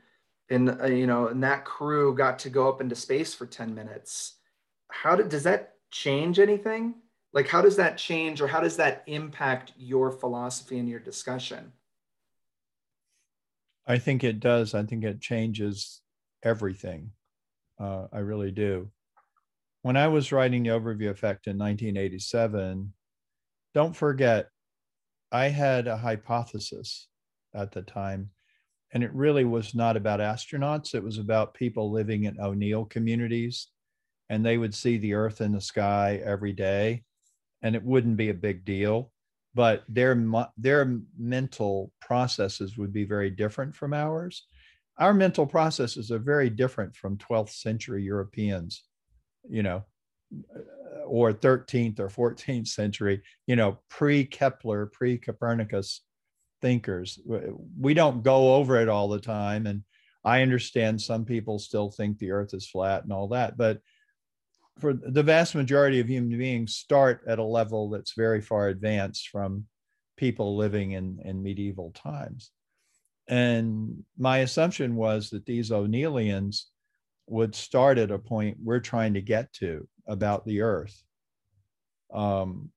and 0.49 0.81
uh, 0.81 0.85
you 0.85 1.05
know 1.05 1.27
and 1.27 1.43
that 1.43 1.65
crew 1.65 2.15
got 2.15 2.39
to 2.39 2.49
go 2.49 2.69
up 2.69 2.79
into 2.79 2.95
space 2.95 3.33
for 3.33 3.45
10 3.45 3.75
minutes? 3.75 4.35
How 4.93 5.15
did 5.15 5.29
does 5.29 5.43
that 5.43 5.73
change 5.91 6.39
anything? 6.39 6.93
Like 7.33 7.47
how 7.47 7.61
does 7.61 7.75
that 7.77 7.97
change 7.97 8.41
or 8.41 8.47
how 8.47 8.61
does 8.61 8.77
that 8.77 9.03
impact 9.07 9.73
your 9.75 10.11
philosophy 10.11 10.77
and 10.77 10.87
your 10.87 10.99
discussion? 10.99 11.73
I 13.87 13.97
think 13.97 14.23
it 14.23 14.39
does. 14.39 14.75
I 14.75 14.83
think 14.83 15.03
it 15.03 15.19
changes 15.19 16.01
everything. 16.43 17.11
Uh, 17.79 18.05
I 18.13 18.19
really 18.19 18.51
do. 18.51 18.91
When 19.81 19.97
I 19.97 20.07
was 20.07 20.31
writing 20.31 20.63
the 20.63 20.69
overview 20.69 21.09
effect 21.09 21.47
in 21.47 21.57
1987, 21.57 22.93
don't 23.73 23.95
forget, 23.95 24.49
I 25.31 25.49
had 25.49 25.87
a 25.87 25.97
hypothesis 25.97 27.09
at 27.55 27.71
the 27.71 27.81
time, 27.81 28.29
and 28.93 29.03
it 29.03 29.13
really 29.13 29.43
was 29.43 29.73
not 29.73 29.97
about 29.97 30.19
astronauts. 30.19 30.93
It 30.93 31.03
was 31.03 31.17
about 31.17 31.55
people 31.55 31.91
living 31.91 32.25
in 32.25 32.39
O'Neill 32.39 32.85
communities, 32.85 33.67
and 34.29 34.45
they 34.45 34.57
would 34.57 34.73
see 34.73 34.97
the 34.97 35.13
Earth 35.13 35.41
in 35.41 35.51
the 35.51 35.61
sky 35.61 36.21
every 36.23 36.53
day, 36.53 37.03
and 37.61 37.75
it 37.75 37.83
wouldn't 37.83 38.17
be 38.17 38.29
a 38.29 38.33
big 38.33 38.65
deal 38.65 39.11
but 39.55 39.83
their 39.87 40.15
their 40.57 40.99
mental 41.17 41.91
processes 42.01 42.77
would 42.77 42.91
be 42.91 43.05
very 43.05 43.29
different 43.29 43.75
from 43.75 43.93
ours. 43.93 44.45
Our 44.97 45.13
mental 45.13 45.45
processes 45.45 46.11
are 46.11 46.19
very 46.19 46.49
different 46.49 46.95
from 46.95 47.17
12th 47.17 47.49
century 47.49 48.03
Europeans, 48.03 48.83
you 49.49 49.63
know, 49.63 49.83
or 51.05 51.33
13th 51.33 51.99
or 51.99 52.09
14th 52.09 52.67
century, 52.67 53.21
you 53.47 53.55
know, 53.55 53.79
pre 53.89 54.25
Kepler, 54.25 54.87
pre 54.87 55.17
Copernicus 55.17 56.01
thinkers. 56.61 57.19
We 57.79 57.93
don't 57.93 58.23
go 58.23 58.55
over 58.55 58.79
it 58.79 58.89
all 58.89 59.07
the 59.07 59.19
time. 59.19 59.67
And 59.67 59.83
I 60.23 60.41
understand 60.41 61.01
some 61.01 61.25
people 61.25 61.59
still 61.59 61.91
think 61.91 62.17
the 62.17 62.31
earth 62.31 62.53
is 62.53 62.67
flat 62.67 63.03
and 63.03 63.11
all 63.11 63.27
that, 63.29 63.57
but 63.57 63.79
for 64.79 64.93
the 64.93 65.23
vast 65.23 65.55
majority 65.55 65.99
of 65.99 66.09
human 66.09 66.37
beings 66.37 66.75
start 66.75 67.21
at 67.27 67.39
a 67.39 67.43
level 67.43 67.89
that's 67.89 68.13
very 68.17 68.41
far 68.41 68.69
advanced 68.69 69.29
from 69.29 69.65
people 70.17 70.57
living 70.57 70.91
in, 70.91 71.19
in 71.23 71.43
medieval 71.43 71.91
times. 71.91 72.51
And 73.27 74.03
my 74.17 74.39
assumption 74.39 74.95
was 74.95 75.29
that 75.29 75.45
these 75.45 75.71
O'Neillians 75.71 76.69
would 77.27 77.55
start 77.55 77.97
at 77.97 78.11
a 78.11 78.19
point 78.19 78.57
we're 78.61 78.79
trying 78.79 79.13
to 79.13 79.21
get 79.21 79.53
to 79.53 79.87
about 80.07 80.45
the 80.45 80.61
earth. 80.61 81.01
Um, 82.13 82.71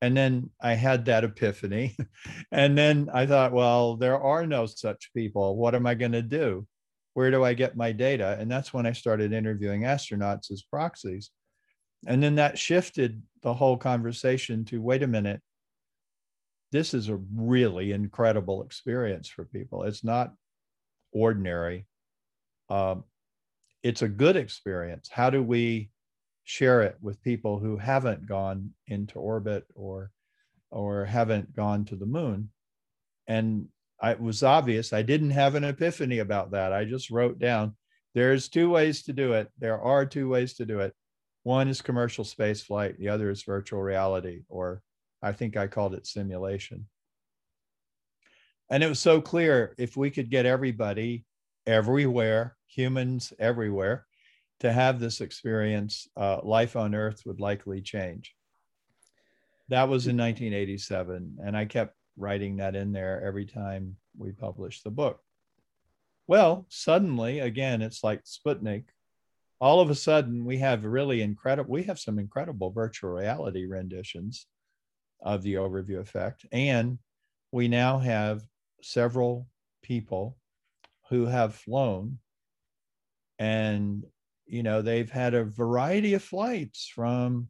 and 0.00 0.16
then 0.16 0.50
I 0.60 0.74
had 0.74 1.04
that 1.04 1.24
epiphany. 1.24 1.96
and 2.52 2.76
then 2.76 3.08
I 3.12 3.26
thought, 3.26 3.52
well, 3.52 3.96
there 3.96 4.20
are 4.20 4.46
no 4.46 4.66
such 4.66 5.12
people. 5.14 5.56
What 5.56 5.74
am 5.74 5.86
I 5.86 5.94
going 5.94 6.12
to 6.12 6.22
do? 6.22 6.66
Where 7.14 7.30
do 7.30 7.44
I 7.44 7.54
get 7.54 7.76
my 7.76 7.92
data? 7.92 8.36
And 8.38 8.50
that's 8.50 8.72
when 8.72 8.86
I 8.86 8.92
started 8.92 9.32
interviewing 9.32 9.82
astronauts 9.82 10.50
as 10.50 10.62
proxies. 10.62 11.30
And 12.06 12.22
then 12.22 12.36
that 12.36 12.58
shifted 12.58 13.22
the 13.42 13.54
whole 13.54 13.76
conversation 13.76 14.64
to 14.66 14.82
wait 14.82 15.02
a 15.02 15.06
minute, 15.06 15.40
this 16.72 16.94
is 16.94 17.08
a 17.08 17.20
really 17.36 17.92
incredible 17.92 18.62
experience 18.62 19.28
for 19.28 19.44
people. 19.44 19.82
It's 19.84 20.02
not 20.02 20.32
ordinary. 21.12 21.86
Um, 22.70 23.04
it's 23.82 24.02
a 24.02 24.08
good 24.08 24.36
experience. 24.36 25.08
How 25.10 25.28
do 25.28 25.42
we 25.42 25.90
share 26.44 26.82
it 26.82 26.96
with 27.00 27.22
people 27.22 27.58
who 27.58 27.76
haven't 27.76 28.26
gone 28.26 28.70
into 28.86 29.18
orbit 29.18 29.64
or 29.74 30.10
or 30.70 31.04
haven't 31.04 31.54
gone 31.54 31.84
to 31.84 31.96
the 31.96 32.06
moon? 32.06 32.50
And 33.26 33.68
I, 34.02 34.10
it 34.12 34.20
was 34.20 34.42
obvious. 34.42 34.92
I 34.92 35.02
didn't 35.02 35.30
have 35.30 35.54
an 35.54 35.64
epiphany 35.64 36.18
about 36.18 36.50
that. 36.50 36.72
I 36.72 36.84
just 36.84 37.10
wrote 37.10 37.38
down 37.38 37.76
there's 38.14 38.48
two 38.48 38.68
ways 38.68 39.02
to 39.04 39.12
do 39.12 39.32
it. 39.32 39.50
There 39.58 39.80
are 39.80 40.04
two 40.04 40.28
ways 40.28 40.54
to 40.54 40.66
do 40.66 40.80
it. 40.80 40.94
One 41.44 41.68
is 41.68 41.80
commercial 41.80 42.24
space 42.24 42.62
flight. 42.62 42.98
The 42.98 43.08
other 43.08 43.30
is 43.30 43.42
virtual 43.42 43.80
reality, 43.80 44.42
or 44.48 44.82
I 45.22 45.32
think 45.32 45.56
I 45.56 45.66
called 45.66 45.94
it 45.94 46.06
simulation. 46.06 46.88
And 48.70 48.82
it 48.82 48.88
was 48.88 49.00
so 49.00 49.20
clear 49.20 49.74
if 49.78 49.96
we 49.96 50.10
could 50.10 50.30
get 50.30 50.46
everybody 50.46 51.24
everywhere, 51.66 52.56
humans 52.66 53.32
everywhere, 53.38 54.06
to 54.60 54.72
have 54.72 55.00
this 55.00 55.20
experience, 55.20 56.08
uh, 56.16 56.40
life 56.42 56.76
on 56.76 56.94
Earth 56.94 57.22
would 57.26 57.40
likely 57.40 57.80
change. 57.80 58.34
That 59.68 59.88
was 59.88 60.06
in 60.06 60.16
1987. 60.16 61.38
And 61.44 61.56
I 61.56 61.64
kept 61.64 61.96
writing 62.16 62.56
that 62.56 62.76
in 62.76 62.92
there 62.92 63.22
every 63.24 63.46
time 63.46 63.96
we 64.16 64.32
publish 64.32 64.82
the 64.82 64.90
book. 64.90 65.20
Well, 66.26 66.66
suddenly, 66.68 67.40
again, 67.40 67.82
it's 67.82 68.04
like 68.04 68.22
Sputnik. 68.24 68.84
All 69.60 69.80
of 69.80 69.90
a 69.90 69.94
sudden, 69.94 70.44
we 70.44 70.58
have 70.58 70.84
really 70.84 71.22
incredible, 71.22 71.72
we 71.72 71.84
have 71.84 71.98
some 71.98 72.18
incredible 72.18 72.70
virtual 72.70 73.10
reality 73.10 73.66
renditions 73.66 74.46
of 75.20 75.42
the 75.42 75.54
overview 75.54 76.00
effect. 76.00 76.44
And 76.50 76.98
we 77.52 77.68
now 77.68 77.98
have 77.98 78.42
several 78.82 79.46
people 79.82 80.36
who 81.08 81.26
have 81.26 81.54
flown 81.54 82.18
and 83.38 84.04
you 84.46 84.62
know 84.62 84.82
they've 84.82 85.10
had 85.10 85.34
a 85.34 85.44
variety 85.44 86.14
of 86.14 86.22
flights 86.22 86.90
from 86.92 87.48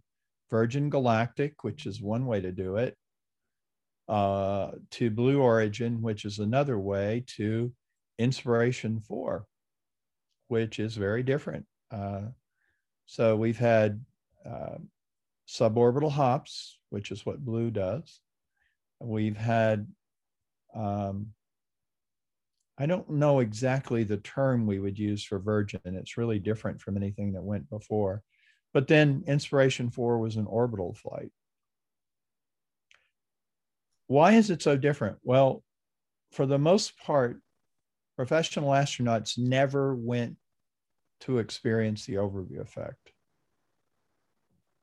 virgin 0.50 0.90
galactic 0.90 1.62
which 1.64 1.87
is 1.87 2.00
one 2.00 2.26
way 2.26 2.40
to 2.40 2.52
do 2.52 2.76
it 2.76 2.97
uh, 4.09 4.73
to 4.90 5.11
blue 5.11 5.40
origin 5.40 6.02
which 6.02 6.25
is 6.25 6.38
another 6.38 6.78
way 6.78 7.25
to 7.26 7.73
inspiration 8.18 9.00
4 9.00 9.47
which 10.49 10.78
is 10.78 10.97
very 10.97 11.23
different 11.23 11.66
uh, 11.90 12.23
so 13.06 13.37
we've 13.37 13.59
had 13.59 14.04
uh, 14.44 14.78
suborbital 15.49 16.11
hops 16.11 16.78
which 16.90 17.11
is 17.11 17.25
what 17.25 17.44
blue 17.44 17.71
does 17.71 18.21
we've 19.00 19.37
had 19.37 19.87
um, 20.75 21.28
I 22.78 22.87
don't 22.87 23.09
know 23.11 23.40
exactly 23.40 24.02
the 24.02 24.16
term 24.18 24.66
we 24.66 24.78
would 24.78 24.99
use 24.99 25.23
for 25.23 25.38
virgin. 25.38 25.80
It's 25.85 26.16
really 26.16 26.38
different 26.38 26.80
from 26.80 26.97
anything 26.97 27.32
that 27.32 27.42
went 27.42 27.68
before. 27.68 28.23
But 28.73 28.88
then 28.88 29.25
Inspiration 29.26 29.90
4 29.90 30.18
was 30.18 30.37
an 30.37 30.47
orbital 30.47 30.94
flight. 30.94 31.30
Why 34.06 34.32
is 34.32 34.50
it 34.50 34.62
so 34.62 34.76
different? 34.76 35.18
Well, 35.23 35.62
for 36.32 36.47
the 36.47 36.59
most 36.59 36.99
part, 36.99 37.40
professional 38.16 38.71
astronauts 38.71 39.38
never 39.38 39.94
went 39.94 40.37
to 41.21 41.38
experience 41.38 42.04
the 42.04 42.14
overview 42.14 42.61
effect. 42.61 43.12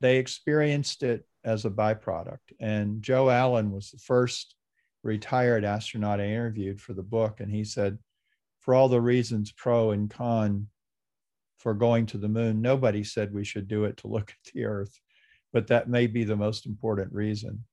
They 0.01 0.17
experienced 0.17 1.03
it 1.03 1.25
as 1.43 1.65
a 1.65 1.69
byproduct. 1.69 2.37
And 2.59 3.01
Joe 3.01 3.29
Allen 3.29 3.71
was 3.71 3.91
the 3.91 3.97
first 3.97 4.55
retired 5.03 5.63
astronaut 5.63 6.19
I 6.19 6.25
interviewed 6.25 6.81
for 6.81 6.93
the 6.93 7.03
book, 7.03 7.39
and 7.39 7.51
he 7.51 7.63
said, 7.63 7.97
for 8.59 8.73
all 8.73 8.89
the 8.89 9.01
reasons 9.01 9.51
pro 9.51 9.91
and 9.91 10.09
con 10.09 10.67
for 11.57 11.73
going 11.73 12.05
to 12.07 12.17
the 12.17 12.29
moon, 12.29 12.61
nobody 12.61 13.03
said 13.03 13.33
we 13.33 13.43
should 13.43 13.67
do 13.67 13.85
it 13.85 13.97
to 13.97 14.07
look 14.07 14.31
at 14.31 14.53
the 14.53 14.65
Earth, 14.65 14.99
but 15.51 15.67
that 15.67 15.89
may 15.89 16.07
be 16.07 16.23
the 16.23 16.35
most 16.35 16.65
important 16.65 17.11
reason. 17.11 17.63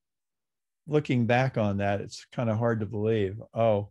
Looking 0.86 1.26
back 1.26 1.58
on 1.58 1.78
that, 1.78 2.00
it's 2.00 2.26
kind 2.32 2.48
of 2.48 2.58
hard 2.58 2.80
to 2.80 2.86
believe. 2.86 3.40
Oh, 3.52 3.90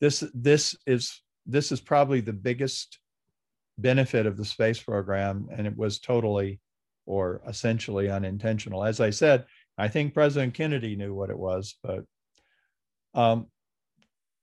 this 0.00 0.24
this 0.34 0.76
is 0.86 1.22
this 1.46 1.70
is 1.72 1.80
probably 1.80 2.20
the 2.20 2.32
biggest 2.32 2.98
benefit 3.78 4.26
of 4.26 4.36
the 4.36 4.44
space 4.44 4.80
program, 4.80 5.48
and 5.56 5.66
it 5.66 5.76
was 5.76 6.00
totally 6.00 6.60
or 7.06 7.40
essentially 7.48 8.10
unintentional. 8.10 8.84
As 8.84 9.00
I 9.00 9.10
said, 9.10 9.44
I 9.78 9.88
think 9.88 10.14
President 10.14 10.54
Kennedy 10.54 10.96
knew 10.96 11.14
what 11.14 11.30
it 11.30 11.38
was, 11.38 11.76
but 11.82 12.04
um, 13.14 13.46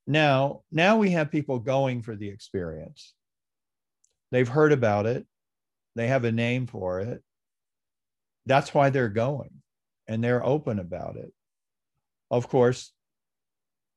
now, 0.09 0.63
now 0.71 0.97
we 0.97 1.11
have 1.11 1.31
people 1.31 1.59
going 1.59 2.01
for 2.01 2.15
the 2.15 2.29
experience. 2.29 3.13
They've 4.31 4.47
heard 4.47 4.71
about 4.71 5.05
it. 5.05 5.25
They 5.95 6.07
have 6.07 6.23
a 6.23 6.31
name 6.31 6.67
for 6.67 6.99
it. 7.01 7.21
That's 8.45 8.73
why 8.73 8.89
they're 8.89 9.09
going 9.09 9.51
and 10.07 10.23
they're 10.23 10.43
open 10.43 10.79
about 10.79 11.15
it. 11.17 11.31
Of 12.31 12.47
course, 12.47 12.93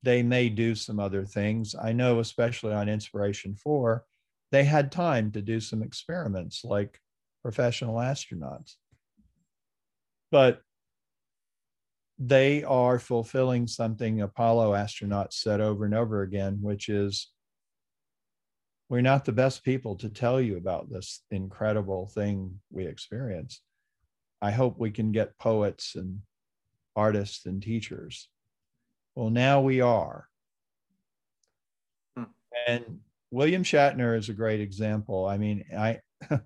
they 0.02 0.22
may 0.22 0.48
do 0.48 0.74
some 0.74 0.98
other 0.98 1.24
things. 1.24 1.74
I 1.80 1.92
know, 1.92 2.18
especially 2.18 2.72
on 2.72 2.88
Inspiration 2.88 3.54
4, 3.54 4.04
they 4.50 4.64
had 4.64 4.90
time 4.90 5.30
to 5.32 5.42
do 5.42 5.60
some 5.60 5.82
experiments 5.82 6.64
like 6.64 7.00
professional 7.42 7.96
astronauts. 7.96 8.74
But 10.30 10.60
they 12.18 12.62
are 12.62 12.98
fulfilling 12.98 13.66
something 13.66 14.20
Apollo 14.20 14.72
astronauts 14.72 15.34
said 15.34 15.60
over 15.60 15.84
and 15.84 15.94
over 15.94 16.22
again, 16.22 16.58
which 16.60 16.88
is 16.88 17.28
we're 18.88 19.00
not 19.00 19.24
the 19.24 19.32
best 19.32 19.64
people 19.64 19.96
to 19.96 20.08
tell 20.08 20.40
you 20.40 20.56
about 20.56 20.90
this 20.90 21.22
incredible 21.30 22.08
thing 22.08 22.60
we 22.70 22.86
experienced. 22.86 23.62
I 24.40 24.50
hope 24.50 24.78
we 24.78 24.90
can 24.90 25.12
get 25.12 25.38
poets 25.38 25.94
and 25.96 26.20
artists 26.96 27.46
and 27.46 27.62
teachers. 27.62 28.28
Well, 29.14 29.30
now 29.30 29.60
we 29.60 29.80
are. 29.80 30.26
Hmm. 32.16 32.24
And 32.66 33.00
William 33.30 33.64
Shatner 33.64 34.16
is 34.16 34.28
a 34.28 34.34
great 34.34 34.60
example. 34.60 35.26
I 35.26 35.38
mean, 35.38 35.64
I 35.76 36.00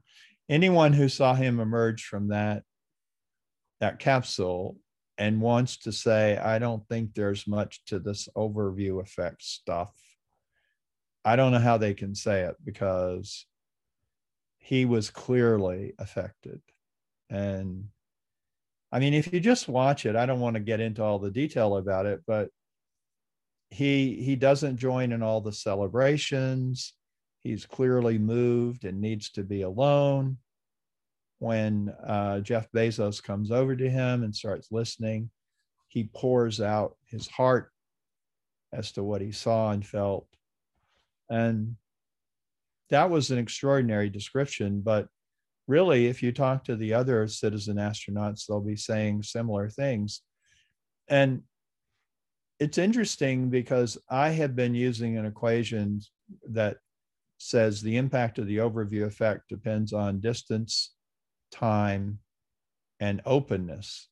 anyone 0.49 0.93
who 0.93 1.09
saw 1.09 1.35
him 1.35 1.61
emerge 1.61 2.05
from 2.05 2.29
that 2.29 2.63
that 3.81 3.99
capsule 3.99 4.79
and 5.19 5.41
wants 5.41 5.79
to 5.79 5.93
say, 5.93 6.37
I 6.37 6.59
don't 6.59 6.87
think 6.89 7.15
there's 7.15 7.47
much 7.47 7.85
to 7.87 7.99
this 7.99 8.29
overview 8.37 9.03
effect 9.03 9.43
stuff. 9.43 9.93
I 11.25 11.37
don't 11.37 11.53
know 11.53 11.59
how 11.59 11.79
they 11.79 11.95
can 11.95 12.15
say 12.15 12.43
it 12.43 12.57
because 12.65 13.47
he 14.59 14.85
was 14.85 15.11
clearly 15.11 15.95
affected. 15.99 16.61
And 17.31 17.89
I 18.93 18.99
mean, 18.99 19.15
if 19.15 19.33
you 19.33 19.41
just 19.41 19.69
watch 19.69 20.07
it, 20.07 20.17
I 20.17 20.27
don't 20.27 20.41
want 20.41 20.55
to 20.55 20.61
get 20.61 20.81
into 20.81 21.03
all 21.03 21.19
the 21.19 21.31
detail 21.31 21.77
about 21.77 22.07
it, 22.07 22.23
but 22.27 22.51
he 23.71 24.23
he 24.23 24.37
doesn't 24.37 24.77
join 24.77 25.13
in 25.13 25.23
all 25.23 25.41
the 25.41 25.53
celebrations. 25.53 26.95
He's 27.43 27.67
clearly 27.67 28.19
moved 28.19 28.85
and 28.85 29.01
needs 29.01 29.31
to 29.33 29.43
be 29.43 29.63
alone 29.63 30.39
when 31.39 31.95
uh, 32.05 32.41
Jeff 32.41 32.71
Bezos 32.73 33.23
comes 33.23 33.51
over 33.51 33.77
to 33.77 33.91
him 33.91 34.23
and 34.23 34.35
starts 34.35 34.69
listening, 34.71 35.31
he 35.89 36.09
pours 36.15 36.61
out 36.61 36.97
his 37.07 37.29
heart 37.29 37.71
as 38.73 38.93
to 38.93 39.03
what 39.03 39.21
he 39.21 39.33
saw 39.33 39.71
and 39.71 39.87
felt. 39.87 40.27
And 41.29 41.77
that 42.91 43.11
was 43.11 43.31
an 43.31 43.39
extraordinary 43.39 44.09
description. 44.09 44.81
But 44.81 45.09
really, 45.67 46.07
if 46.07 46.23
you 46.23 46.33
talk 46.33 46.65
to 46.65 46.77
the 46.77 46.95
other 46.95 47.27
citizen 47.29 47.77
astronauts, 47.77 48.47
they'll 48.47 48.61
be 48.61 48.77
saying 48.77 49.23
similar 49.23 49.69
things. 49.69 50.23
And 51.09 51.43
it's 52.59 52.79
interesting 52.79 53.51
because 53.51 53.99
I 54.09 54.31
have 54.31 54.57
been 54.57 54.75
using 54.75 55.19
an 55.19 55.27
equation 55.27 56.01
that 56.51 56.79
says 57.39 57.81
the 57.83 57.97
impact 57.97 58.39
of 58.39 58.47
the 58.47 58.59
overview 58.59 59.05
effect 59.05 59.49
depends 59.49 59.93
on 59.93 60.21
distance 60.21 60.97
time, 61.51 62.19
and 63.01 63.21
openness. 63.27 64.09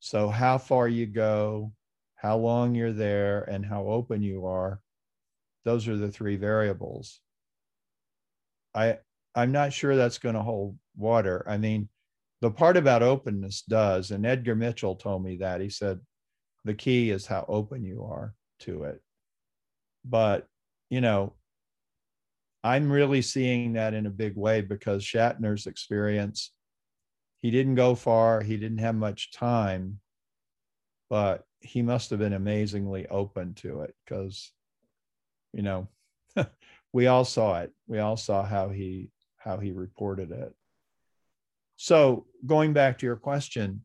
So, 0.00 0.28
how 0.28 0.58
far 0.58 0.88
you 0.88 1.06
go, 1.06 1.72
how 2.14 2.36
long 2.36 2.74
you're 2.74 2.92
there, 2.92 3.42
and 3.44 3.64
how 3.64 3.86
open 3.86 4.22
you 4.22 4.46
are, 4.46 4.80
those 5.64 5.88
are 5.88 5.96
the 5.96 6.10
three 6.10 6.36
variables. 6.36 7.20
I, 8.74 8.98
I'm 9.34 9.52
not 9.52 9.72
sure 9.72 9.96
that's 9.96 10.18
going 10.18 10.34
to 10.34 10.42
hold 10.42 10.78
water. 10.96 11.44
I 11.48 11.56
mean, 11.56 11.88
the 12.40 12.50
part 12.50 12.76
about 12.76 13.02
openness 13.02 13.62
does, 13.62 14.10
and 14.10 14.26
Edgar 14.26 14.54
Mitchell 14.54 14.96
told 14.96 15.24
me 15.24 15.36
that. 15.38 15.60
He 15.60 15.70
said, 15.70 16.00
the 16.64 16.74
key 16.74 17.10
is 17.10 17.26
how 17.26 17.44
open 17.48 17.84
you 17.84 18.04
are 18.04 18.34
to 18.60 18.84
it. 18.84 19.00
But, 20.04 20.46
you 20.90 21.00
know, 21.00 21.34
I'm 22.62 22.90
really 22.90 23.22
seeing 23.22 23.74
that 23.74 23.94
in 23.94 24.06
a 24.06 24.10
big 24.10 24.36
way 24.36 24.62
because 24.62 25.02
Shatner's 25.04 25.66
experience, 25.66 26.52
he 27.42 27.50
didn't 27.50 27.74
go 27.74 27.94
far, 27.94 28.42
he 28.42 28.56
didn't 28.56 28.78
have 28.78 28.94
much 28.94 29.32
time, 29.32 30.00
but 31.10 31.44
he 31.60 31.82
must 31.82 32.10
have 32.10 32.18
been 32.18 32.32
amazingly 32.32 33.06
open 33.08 33.54
to 33.54 33.82
it 33.82 33.94
because, 34.04 34.50
you 35.52 35.62
know, 35.62 35.88
we 36.92 37.06
all 37.06 37.24
saw 37.24 37.60
it. 37.60 37.72
We 37.86 37.98
all 37.98 38.16
saw 38.16 38.44
how 38.44 38.70
he 38.70 39.10
how 39.44 39.58
he 39.58 39.72
reported 39.72 40.30
it. 40.30 40.54
So 41.76 42.26
going 42.46 42.72
back 42.72 42.98
to 42.98 43.06
your 43.06 43.16
question, 43.16 43.84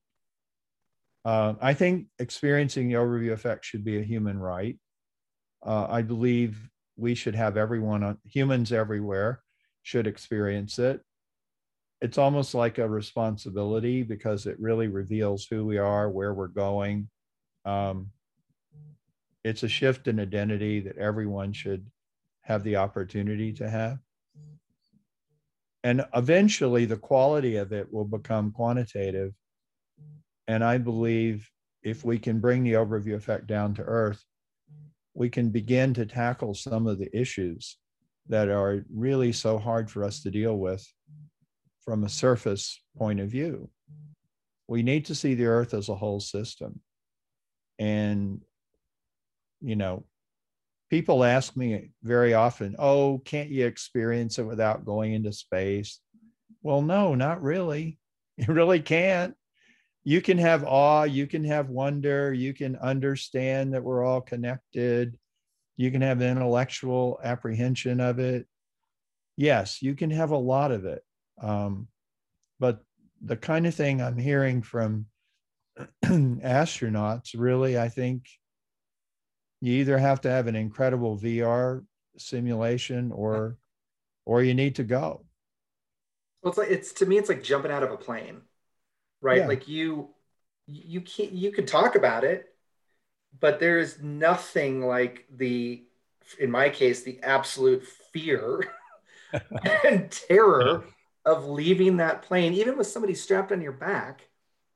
uh, 1.25 1.55
I 1.61 1.73
think 1.73 2.07
experiencing 2.17 2.87
the 2.87 2.95
overview 2.95 3.33
effect 3.33 3.65
should 3.65 3.83
be 3.83 3.99
a 3.99 4.03
human 4.03 4.39
right. 4.39 4.77
Uh, 5.65 5.85
I 5.89 6.01
believe 6.01 6.69
we 6.95 7.13
should 7.13 7.35
have 7.35 7.57
everyone, 7.57 8.03
on, 8.03 8.17
humans 8.23 8.71
everywhere, 8.71 9.41
should 9.83 10.07
experience 10.07 10.79
it. 10.79 11.01
It's 12.01 12.17
almost 12.17 12.55
like 12.55 12.77
a 12.77 12.87
responsibility 12.87 14.03
because 14.03 14.45
it 14.45 14.57
really 14.59 14.87
reveals 14.87 15.45
who 15.45 15.65
we 15.65 15.77
are, 15.77 16.09
where 16.09 16.33
we're 16.33 16.47
going. 16.47 17.09
Um, 17.65 18.11
it's 19.43 19.63
a 19.63 19.67
shift 19.67 20.07
in 20.07 20.19
identity 20.19 20.79
that 20.81 20.97
everyone 20.97 21.51
should 21.51 21.87
have 22.41 22.63
the 22.63 22.77
opportunity 22.77 23.51
to 23.53 23.69
have. 23.69 23.99
And 25.83 26.05
eventually, 26.13 26.85
the 26.85 26.97
quality 26.97 27.55
of 27.55 27.71
it 27.71 27.91
will 27.91 28.05
become 28.05 28.51
quantitative. 28.51 29.33
And 30.47 30.63
I 30.63 30.77
believe 30.77 31.49
if 31.83 32.03
we 32.03 32.19
can 32.19 32.39
bring 32.39 32.63
the 32.63 32.73
overview 32.73 33.15
effect 33.15 33.47
down 33.47 33.73
to 33.75 33.83
earth, 33.83 34.23
we 35.13 35.29
can 35.29 35.49
begin 35.49 35.93
to 35.93 36.05
tackle 36.05 36.53
some 36.53 36.87
of 36.87 36.99
the 36.99 37.09
issues 37.17 37.77
that 38.27 38.49
are 38.49 38.85
really 38.93 39.31
so 39.31 39.57
hard 39.57 39.89
for 39.89 40.03
us 40.03 40.21
to 40.23 40.31
deal 40.31 40.57
with 40.57 40.85
from 41.83 42.03
a 42.03 42.09
surface 42.09 42.81
point 42.97 43.19
of 43.19 43.29
view. 43.29 43.69
We 44.67 44.83
need 44.83 45.05
to 45.05 45.15
see 45.15 45.33
the 45.33 45.47
earth 45.47 45.73
as 45.73 45.89
a 45.89 45.95
whole 45.95 46.19
system. 46.19 46.81
And, 47.79 48.41
you 49.61 49.75
know, 49.75 50.03
people 50.89 51.23
ask 51.23 51.55
me 51.55 51.91
very 52.03 52.33
often, 52.33 52.75
oh, 52.79 53.21
can't 53.23 53.49
you 53.49 53.65
experience 53.65 54.39
it 54.39 54.43
without 54.43 54.85
going 54.85 55.13
into 55.13 55.31
space? 55.31 55.99
Well, 56.61 56.81
no, 56.81 57.15
not 57.15 57.41
really. 57.41 57.97
You 58.39 58.53
really 58.53 58.79
can't. 58.79 59.35
You 60.05 60.21
can 60.21 60.37
have 60.37 60.63
awe, 60.63 61.03
you 61.03 61.27
can 61.27 61.43
have 61.43 61.67
wonder, 61.67 62.33
you 62.33 62.53
can 62.53 62.77
understand 62.77 63.73
that 63.73 63.83
we're 63.83 64.01
all 64.01 64.21
connected, 64.21 65.19
you 65.75 65.91
can 65.91 65.99
have 65.99 66.21
intellectual 66.21 67.19
apprehension 67.21 67.99
of 67.99 68.19
it. 68.19 68.47
Yes, 69.35 69.81
you 69.81 69.93
can 69.93 70.09
have 70.09 70.31
a 70.31 70.37
lot 70.37 70.71
of 70.71 70.85
it. 70.85 71.03
Um, 71.41 71.89
but 72.61 72.79
the 73.21 73.35
kind 73.35 73.67
of 73.67 73.75
thing 73.75 74.01
I'm 74.01 74.17
hearing 74.17 74.61
from 74.61 75.07
astronauts 76.05 77.31
really, 77.35 77.77
I 77.77 77.89
think 77.89 78.23
you 79.61 79.73
either 79.73 79.97
have 79.97 80.21
to 80.21 80.29
have 80.29 80.47
an 80.47 80.55
incredible 80.55 81.17
VR 81.17 81.83
simulation 82.17 83.11
or 83.11 83.57
or 84.25 84.43
you 84.43 84.53
need 84.53 84.75
to 84.75 84.83
go. 84.83 85.25
Well, 86.41 86.51
it's 86.51 86.57
like 86.57 86.69
it's 86.69 86.93
to 86.93 87.05
me, 87.05 87.17
it's 87.17 87.29
like 87.29 87.43
jumping 87.43 87.71
out 87.71 87.83
of 87.83 87.91
a 87.91 87.97
plane, 87.97 88.41
right? 89.21 89.39
Yeah. 89.39 89.47
Like 89.47 89.67
you 89.67 90.09
you 90.67 91.01
can't 91.01 91.31
you 91.31 91.51
could 91.51 91.67
talk 91.67 91.95
about 91.95 92.23
it, 92.23 92.53
but 93.39 93.59
there 93.59 93.79
is 93.79 94.01
nothing 94.01 94.81
like 94.81 95.25
the 95.35 95.83
in 96.39 96.51
my 96.51 96.69
case, 96.69 97.03
the 97.03 97.19
absolute 97.23 97.83
fear 98.13 98.63
and 99.83 100.11
terror 100.11 100.83
yeah. 100.85 101.31
of 101.31 101.45
leaving 101.45 101.97
that 101.97 102.21
plane, 102.21 102.53
even 102.53 102.77
with 102.77 102.87
somebody 102.87 103.15
strapped 103.15 103.51
on 103.51 103.61
your 103.61 103.71
back, 103.71 104.27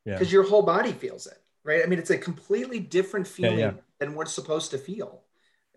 because 0.04 0.32
yeah. 0.32 0.34
your 0.34 0.44
whole 0.44 0.64
body 0.64 0.92
feels 0.92 1.28
it, 1.28 1.42
right? 1.64 1.84
I 1.84 1.86
mean, 1.86 2.00
it's 2.00 2.10
a 2.10 2.18
completely 2.18 2.80
different 2.80 3.28
feeling 3.28 3.78
than 4.04 4.16
we're 4.16 4.26
supposed 4.26 4.72
to 4.72 4.78
feel. 4.78 5.22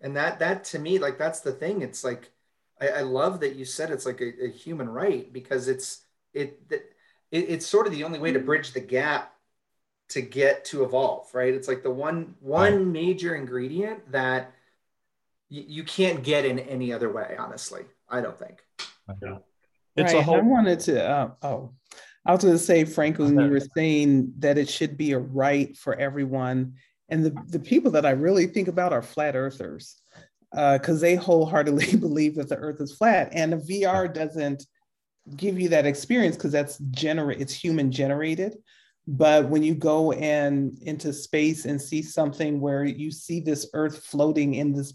And 0.01 0.15
that 0.17 0.39
that 0.39 0.65
to 0.65 0.79
me, 0.79 0.99
like 0.99 1.17
that's 1.17 1.39
the 1.39 1.51
thing. 1.51 1.81
It's 1.81 2.03
like 2.03 2.31
I, 2.79 2.87
I 2.89 3.01
love 3.01 3.39
that 3.39 3.55
you 3.55 3.65
said 3.65 3.89
it's 3.89 4.05
like 4.05 4.21
a, 4.21 4.45
a 4.45 4.49
human 4.49 4.89
right 4.89 5.31
because 5.31 5.67
it's 5.67 6.01
it, 6.33 6.61
it 6.69 6.93
it's 7.31 7.65
sort 7.65 7.87
of 7.87 7.93
the 7.93 8.03
only 8.03 8.19
way 8.19 8.31
to 8.31 8.39
bridge 8.39 8.73
the 8.73 8.79
gap 8.79 9.33
to 10.09 10.21
get 10.21 10.65
to 10.65 10.83
evolve, 10.83 11.33
right? 11.33 11.53
It's 11.53 11.67
like 11.67 11.83
the 11.83 11.91
one 11.91 12.35
one 12.41 12.91
major 12.91 13.35
ingredient 13.35 14.11
that 14.11 14.53
y- 15.49 15.65
you 15.67 15.83
can't 15.83 16.23
get 16.23 16.45
in 16.45 16.59
any 16.59 16.93
other 16.93 17.11
way. 17.11 17.35
Honestly, 17.39 17.83
I 18.09 18.21
don't 18.21 18.37
think. 18.37 18.59
Yeah. 19.21 19.37
It's 19.95 20.13
right. 20.13 20.19
a 20.19 20.21
whole- 20.21 20.35
I 20.35 20.41
wanted 20.41 20.79
to. 20.81 21.09
Uh, 21.09 21.31
oh, 21.41 21.71
I 22.25 22.33
was 22.33 22.43
going 22.43 22.53
to 22.53 22.59
say, 22.59 22.83
Frank, 22.83 23.19
when 23.19 23.39
you 23.39 23.49
were 23.49 23.61
saying 23.75 24.33
that 24.39 24.57
it 24.57 24.69
should 24.69 24.97
be 24.97 25.13
a 25.13 25.19
right 25.19 25.75
for 25.77 25.95
everyone 25.95 26.73
and 27.09 27.25
the, 27.25 27.35
the 27.47 27.59
people 27.59 27.91
that 27.91 28.05
I 28.05 28.11
really 28.11 28.47
think 28.47 28.67
about 28.67 28.93
are 28.93 29.01
flat 29.01 29.35
earthers 29.35 30.01
because 30.51 30.99
uh, 30.99 31.01
they 31.01 31.15
wholeheartedly 31.15 31.95
believe 31.99 32.35
that 32.35 32.49
the 32.49 32.57
earth 32.57 32.81
is 32.81 32.95
flat. 32.95 33.29
And 33.33 33.53
the 33.53 33.57
VR 33.57 34.13
doesn't 34.13 34.65
give 35.35 35.59
you 35.59 35.69
that 35.69 35.85
experience 35.85 36.35
because 36.35 36.51
that's 36.51 36.77
generate 36.91 37.41
it's 37.41 37.53
human 37.53 37.91
generated. 37.91 38.57
But 39.07 39.47
when 39.47 39.63
you 39.63 39.73
go 39.73 40.11
and 40.13 40.77
into 40.81 41.13
space 41.13 41.65
and 41.65 41.81
see 41.81 42.01
something 42.01 42.59
where 42.59 42.83
you 42.83 43.11
see 43.11 43.39
this 43.39 43.69
earth 43.73 44.03
floating 44.03 44.55
in 44.55 44.73
this 44.73 44.93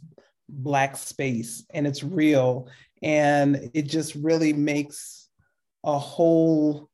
black 0.49 0.97
space 0.99 1.65
and 1.73 1.87
it's 1.87 2.03
real 2.03 2.69
and 3.03 3.71
it 3.73 3.83
just 3.83 4.15
really 4.15 4.53
makes 4.53 5.29
a 5.85 5.99
whole 5.99 6.91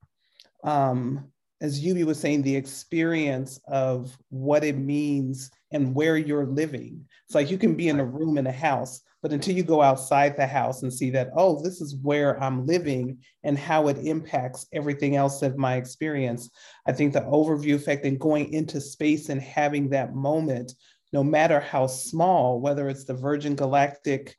um, 0.62 1.32
as 1.60 1.84
Yubi 1.84 2.04
was 2.04 2.20
saying, 2.20 2.42
the 2.42 2.54
experience 2.54 3.60
of 3.68 4.16
what 4.28 4.64
it 4.64 4.76
means 4.76 5.50
and 5.72 5.94
where 5.94 6.16
you're 6.16 6.46
living. 6.46 7.04
It's 7.26 7.34
like 7.34 7.50
you 7.50 7.58
can 7.58 7.74
be 7.74 7.88
in 7.88 8.00
a 8.00 8.04
room 8.04 8.38
in 8.38 8.46
a 8.46 8.52
house, 8.52 9.02
but 9.22 9.32
until 9.32 9.56
you 9.56 9.64
go 9.64 9.82
outside 9.82 10.36
the 10.36 10.46
house 10.46 10.82
and 10.82 10.92
see 10.92 11.10
that, 11.10 11.30
oh, 11.36 11.60
this 11.62 11.80
is 11.80 11.96
where 11.96 12.40
I'm 12.42 12.66
living 12.66 13.18
and 13.42 13.58
how 13.58 13.88
it 13.88 13.98
impacts 13.98 14.66
everything 14.72 15.16
else 15.16 15.42
of 15.42 15.58
my 15.58 15.76
experience, 15.76 16.48
I 16.86 16.92
think 16.92 17.12
the 17.12 17.22
overview 17.22 17.74
effect 17.74 18.04
and 18.04 18.20
going 18.20 18.52
into 18.52 18.80
space 18.80 19.28
and 19.28 19.40
having 19.40 19.90
that 19.90 20.14
moment, 20.14 20.72
no 21.12 21.24
matter 21.24 21.58
how 21.58 21.88
small, 21.88 22.60
whether 22.60 22.88
it's 22.88 23.04
the 23.04 23.14
Virgin 23.14 23.56
Galactic, 23.56 24.36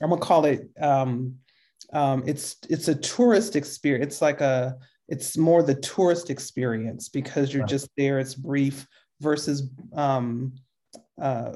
I'm 0.00 0.08
gonna 0.08 0.20
call 0.22 0.46
it, 0.46 0.62
um, 0.80 1.36
um, 1.92 2.22
it's 2.26 2.56
it's 2.70 2.88
a 2.88 2.94
tourist 2.94 3.54
experience. 3.54 4.06
It's 4.06 4.22
like 4.22 4.40
a 4.40 4.76
it's 5.08 5.36
more 5.36 5.62
the 5.62 5.74
tourist 5.74 6.30
experience 6.30 7.08
because 7.08 7.52
you're 7.52 7.62
right. 7.62 7.70
just 7.70 7.90
there 7.96 8.18
it's 8.18 8.34
brief 8.34 8.86
versus 9.20 9.70
um, 9.94 10.52
uh, 11.20 11.52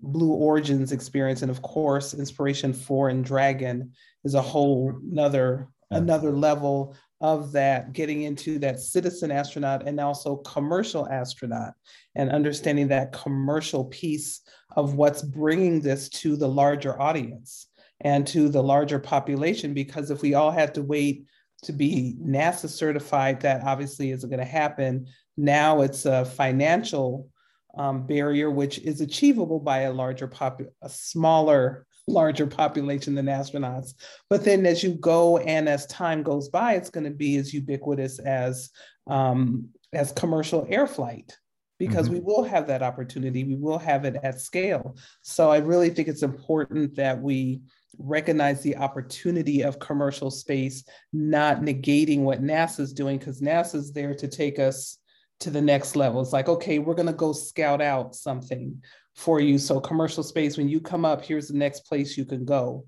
blue 0.00 0.32
origins 0.32 0.92
experience 0.92 1.42
and 1.42 1.50
of 1.50 1.62
course 1.62 2.14
inspiration 2.14 2.72
4 2.72 3.10
and 3.10 3.24
dragon 3.24 3.92
is 4.24 4.34
a 4.34 4.42
whole 4.42 4.92
another 5.10 5.68
yeah. 5.90 5.98
another 5.98 6.32
level 6.32 6.96
of 7.20 7.52
that 7.52 7.92
getting 7.92 8.22
into 8.22 8.58
that 8.58 8.80
citizen 8.80 9.30
astronaut 9.30 9.86
and 9.86 10.00
also 10.00 10.36
commercial 10.36 11.08
astronaut 11.08 11.72
and 12.16 12.30
understanding 12.30 12.88
that 12.88 13.12
commercial 13.12 13.84
piece 13.84 14.40
of 14.76 14.94
what's 14.94 15.22
bringing 15.22 15.80
this 15.80 16.08
to 16.08 16.36
the 16.36 16.48
larger 16.48 17.00
audience 17.00 17.68
and 18.00 18.26
to 18.26 18.48
the 18.48 18.62
larger 18.62 18.98
population 18.98 19.72
because 19.72 20.10
if 20.10 20.20
we 20.20 20.34
all 20.34 20.50
had 20.50 20.74
to 20.74 20.82
wait 20.82 21.24
to 21.62 21.72
be 21.72 22.16
NASA 22.20 22.68
certified, 22.68 23.40
that 23.40 23.62
obviously 23.64 24.10
isn't 24.10 24.28
going 24.28 24.40
to 24.40 24.44
happen. 24.44 25.06
Now 25.36 25.82
it's 25.82 26.06
a 26.06 26.24
financial 26.24 27.28
um, 27.76 28.06
barrier, 28.06 28.50
which 28.50 28.78
is 28.80 29.00
achievable 29.00 29.60
by 29.60 29.80
a 29.80 29.92
larger 29.92 30.26
pop, 30.26 30.60
a 30.82 30.88
smaller, 30.88 31.86
larger 32.08 32.46
population 32.46 33.14
than 33.14 33.26
astronauts. 33.26 33.94
But 34.28 34.44
then 34.44 34.66
as 34.66 34.82
you 34.82 34.94
go 34.94 35.38
and 35.38 35.68
as 35.68 35.86
time 35.86 36.22
goes 36.22 36.48
by, 36.48 36.74
it's 36.74 36.90
going 36.90 37.04
to 37.04 37.10
be 37.10 37.36
as 37.36 37.54
ubiquitous 37.54 38.18
as 38.18 38.70
um, 39.06 39.68
as 39.92 40.12
commercial 40.12 40.66
air 40.68 40.86
flight 40.86 41.36
because 41.78 42.06
mm-hmm. 42.06 42.14
we 42.14 42.20
will 42.20 42.44
have 42.44 42.66
that 42.68 42.82
opportunity. 42.82 43.44
We 43.44 43.56
will 43.56 43.78
have 43.78 44.04
it 44.04 44.16
at 44.22 44.40
scale. 44.40 44.96
So 45.22 45.50
I 45.50 45.58
really 45.58 45.90
think 45.90 46.08
it's 46.08 46.22
important 46.22 46.96
that 46.96 47.20
we 47.20 47.60
recognize 47.98 48.62
the 48.62 48.76
opportunity 48.76 49.62
of 49.62 49.78
commercial 49.78 50.30
space, 50.30 50.84
not 51.12 51.60
negating 51.60 52.20
what 52.20 52.42
NASA's 52.42 52.92
doing, 52.92 53.18
because 53.18 53.40
NASA's 53.40 53.92
there 53.92 54.14
to 54.14 54.28
take 54.28 54.58
us 54.58 54.98
to 55.40 55.50
the 55.50 55.60
next 55.60 55.96
level. 55.96 56.20
It's 56.20 56.32
like, 56.32 56.48
okay, 56.48 56.78
we're 56.78 56.94
going 56.94 57.06
to 57.06 57.12
go 57.12 57.32
scout 57.32 57.82
out 57.82 58.14
something 58.14 58.82
for 59.14 59.40
you. 59.40 59.58
So, 59.58 59.80
commercial 59.80 60.22
space, 60.22 60.56
when 60.56 60.68
you 60.68 60.80
come 60.80 61.04
up, 61.04 61.24
here's 61.24 61.48
the 61.48 61.56
next 61.56 61.80
place 61.80 62.16
you 62.16 62.24
can 62.24 62.44
go. 62.44 62.86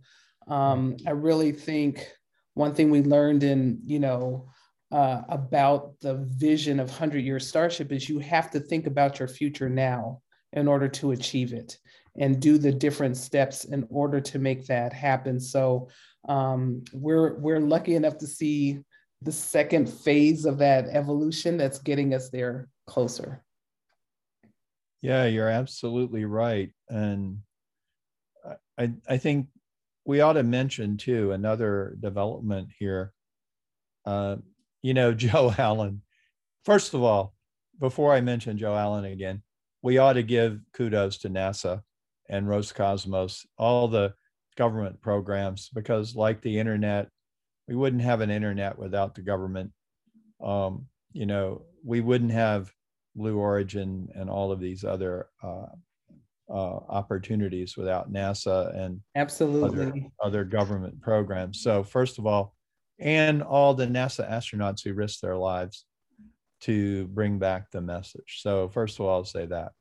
Um, 0.49 0.97
I 1.07 1.11
really 1.11 1.53
think 1.53 2.11
one 2.55 2.75
thing 2.75 2.91
we 2.91 3.03
learned 3.03 3.43
in, 3.43 3.81
you 3.83 3.99
know, 3.99 4.49
uh, 4.93 5.23
about 5.29 5.99
the 6.01 6.15
vision 6.15 6.79
of 6.79 6.89
100 6.89 7.19
year 7.19 7.41
Starship 7.41 7.91
is 7.91 8.09
you 8.09 8.21
have 8.21 8.51
to 8.53 8.61
think 8.61 8.87
about 8.87 9.19
your 9.19 9.29
future 9.29 9.69
now 9.69 10.21
in 10.53 10.69
order 10.69 10.89
to 10.89 11.11
achieve 11.11 11.53
it 11.53 11.79
and 12.19 12.41
do 12.41 12.59
the 12.59 12.73
different 12.73 13.17
steps 13.17 13.65
in 13.65 13.87
order 13.91 14.21
to 14.21 14.39
make 14.39 14.67
that 14.67 14.93
happen. 14.93 15.41
So 15.41 15.89
um, 16.29 16.85
we're 16.93 17.35
we're 17.35 17.61
lucky 17.61 17.95
enough 17.95 18.19
to 18.19 18.27
see 18.27 18.81
the 19.23 19.33
second 19.33 19.89
phase 19.89 20.45
of 20.45 20.59
that 20.59 20.87
evolution 20.89 21.57
that's 21.57 21.79
getting 21.79 22.15
us 22.15 22.31
there 22.31 22.69
closer. 22.87 23.43
Yeah, 25.01 25.27
you're 25.27 25.49
absolutely 25.49 26.25
right. 26.25 26.71
And 26.89 27.41
I, 28.79 28.93
I 29.09 29.17
think 29.19 29.49
we 30.05 30.21
ought 30.21 30.35
to 30.35 30.43
mention 30.43 30.97
too 30.97 31.33
another 31.33 31.97
development 32.01 32.69
here. 32.79 33.13
Uh, 34.05 34.37
you 34.83 34.95
know, 34.95 35.13
Joe 35.15 35.53
Allen. 35.57 36.03
First 36.65 36.95
of 36.95 37.03
all, 37.03 37.35
before 37.79 38.15
I 38.15 38.21
mention 38.21 38.59
Joe 38.59 38.77
Allen 38.77 39.05
again, 39.05 39.43
we 39.83 39.99
ought 39.99 40.15
to 40.15 40.23
give 40.23 40.61
kudos 40.73 41.19
to 41.19 41.29
NASA 41.29 41.83
and 42.29 42.47
Roscosmos, 42.47 43.45
all 43.59 43.89
the 43.89 44.15
government 44.57 45.01
programs, 45.01 45.71
because 45.75 46.15
like 46.15 46.41
the 46.41 46.59
internet, 46.59 47.09
we 47.69 47.75
wouldn't 47.75 48.03
have 48.03 48.21
an 48.21 48.31
internet 48.31 48.79
without 48.79 49.15
the 49.15 49.23
government. 49.23 49.73
Um, 50.43 50.87
you 51.13 51.27
know, 51.27 51.63
we 51.85 52.01
wouldn't 52.01 52.33
have 52.33 52.73
Blue 53.15 53.39
Origin 53.39 54.09
and 54.15 54.29
all 54.29 54.53
of 54.53 54.61
these 54.61 54.85
other 54.85 55.29
uh, 55.43 55.67
uh, 56.51 56.79
opportunities 56.89 57.77
without 57.77 58.13
NASA 58.13 58.77
and 58.77 59.01
absolutely 59.15 59.69
other, 59.69 59.95
other 60.23 60.45
government 60.45 61.01
programs. 61.01 61.63
So 61.63 61.83
first 61.83 62.19
of 62.19 62.27
all, 62.27 62.55
and 62.99 63.43
all 63.43 63.75
the 63.75 63.87
NASA 63.87 64.31
astronauts 64.31 64.83
who 64.83 64.95
risked 64.95 65.23
their 65.23 65.37
lives 65.37 65.85
to 66.63 67.07
bring 67.09 67.39
back 67.39 67.71
the 67.71 67.81
message. 67.81 68.41
So 68.41 68.69
first 68.69 68.99
of 68.99 69.07
all, 69.07 69.19
I'll 69.19 69.25
say 69.25 69.47
that. 69.47 69.73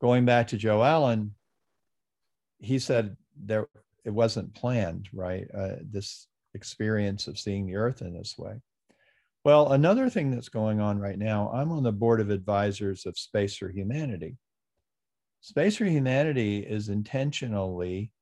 Going 0.00 0.24
back 0.24 0.48
to 0.48 0.56
Joe 0.56 0.82
Allen, 0.82 1.34
he 2.62 2.78
said 2.78 3.16
there 3.36 3.66
it 4.04 4.10
wasn't 4.10 4.54
planned, 4.54 5.08
right? 5.12 5.46
Uh, 5.54 5.76
this 5.82 6.26
experience 6.54 7.26
of 7.26 7.38
seeing 7.38 7.66
the 7.66 7.76
Earth 7.76 8.00
in 8.00 8.14
this 8.14 8.36
way. 8.38 8.60
Well, 9.44 9.72
another 9.72 10.08
thing 10.08 10.30
that's 10.30 10.48
going 10.48 10.80
on 10.80 10.98
right 10.98 11.18
now, 11.18 11.50
I'm 11.52 11.72
on 11.72 11.82
the 11.82 11.92
board 11.92 12.20
of 12.20 12.30
advisors 12.30 13.06
of 13.06 13.18
Space 13.18 13.56
for 13.56 13.68
Humanity. 13.68 14.36
Space 15.40 15.76
for 15.76 15.84
Humanity 15.84 16.58
is 16.58 16.88
intentionally 16.88 18.12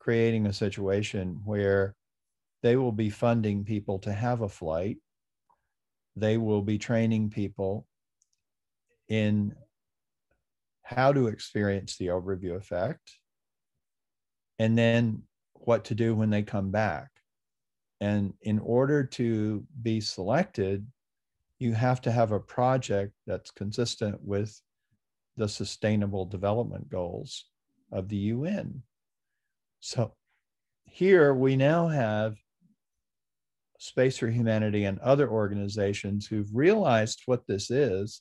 creating 0.00 0.46
a 0.46 0.52
situation 0.52 1.40
where 1.44 1.94
they 2.62 2.76
will 2.76 2.92
be 2.92 3.10
funding 3.10 3.64
people 3.64 4.00
to 4.00 4.12
have 4.12 4.40
a 4.40 4.48
flight. 4.48 4.98
They 6.16 6.36
will 6.36 6.62
be 6.62 6.78
training 6.78 7.30
people 7.30 7.86
in 9.08 9.54
how 10.82 11.12
to 11.12 11.28
experience 11.28 11.96
the 11.96 12.08
overview 12.08 12.56
effect 12.56 13.19
and 14.60 14.76
then 14.76 15.22
what 15.54 15.86
to 15.86 15.94
do 15.94 16.14
when 16.14 16.28
they 16.28 16.42
come 16.42 16.70
back. 16.70 17.08
And 18.02 18.34
in 18.42 18.58
order 18.58 19.04
to 19.04 19.64
be 19.80 20.02
selected, 20.02 20.86
you 21.58 21.72
have 21.72 22.02
to 22.02 22.12
have 22.12 22.30
a 22.30 22.38
project 22.38 23.14
that's 23.26 23.50
consistent 23.50 24.22
with 24.22 24.60
the 25.38 25.48
sustainable 25.48 26.26
development 26.26 26.90
goals 26.90 27.46
of 27.90 28.10
the 28.10 28.18
UN. 28.34 28.82
So 29.80 30.12
here 30.84 31.32
we 31.32 31.56
now 31.56 31.88
have 31.88 32.36
Space 33.78 34.18
for 34.18 34.28
Humanity 34.28 34.84
and 34.84 34.98
other 34.98 35.30
organizations 35.30 36.26
who've 36.26 36.54
realized 36.54 37.22
what 37.24 37.46
this 37.46 37.70
is, 37.70 38.20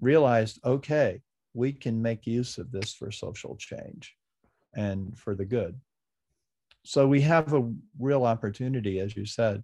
realized, 0.00 0.60
okay, 0.64 1.20
we 1.52 1.74
can 1.74 2.00
make 2.00 2.26
use 2.26 2.56
of 2.56 2.72
this 2.72 2.94
for 2.94 3.10
social 3.10 3.54
change 3.56 4.14
and 4.74 5.18
for 5.18 5.34
the 5.34 5.44
good. 5.44 5.80
So 6.84 7.06
we 7.06 7.20
have 7.22 7.52
a 7.52 7.70
real 7.98 8.24
opportunity, 8.24 9.00
as 9.00 9.16
you 9.16 9.26
said, 9.26 9.62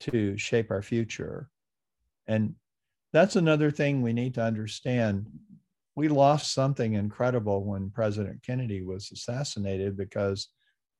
to 0.00 0.36
shape 0.36 0.70
our 0.70 0.82
future. 0.82 1.48
And 2.26 2.54
that's 3.12 3.36
another 3.36 3.70
thing 3.70 4.02
we 4.02 4.12
need 4.12 4.34
to 4.34 4.42
understand. 4.42 5.26
We 5.96 6.08
lost 6.08 6.54
something 6.54 6.94
incredible 6.94 7.64
when 7.64 7.90
President 7.90 8.42
Kennedy 8.42 8.82
was 8.82 9.10
assassinated 9.10 9.96
because 9.96 10.48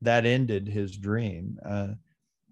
that 0.02 0.26
ended 0.26 0.66
his 0.66 0.96
dream. 0.96 1.58
Uh, 1.64 1.88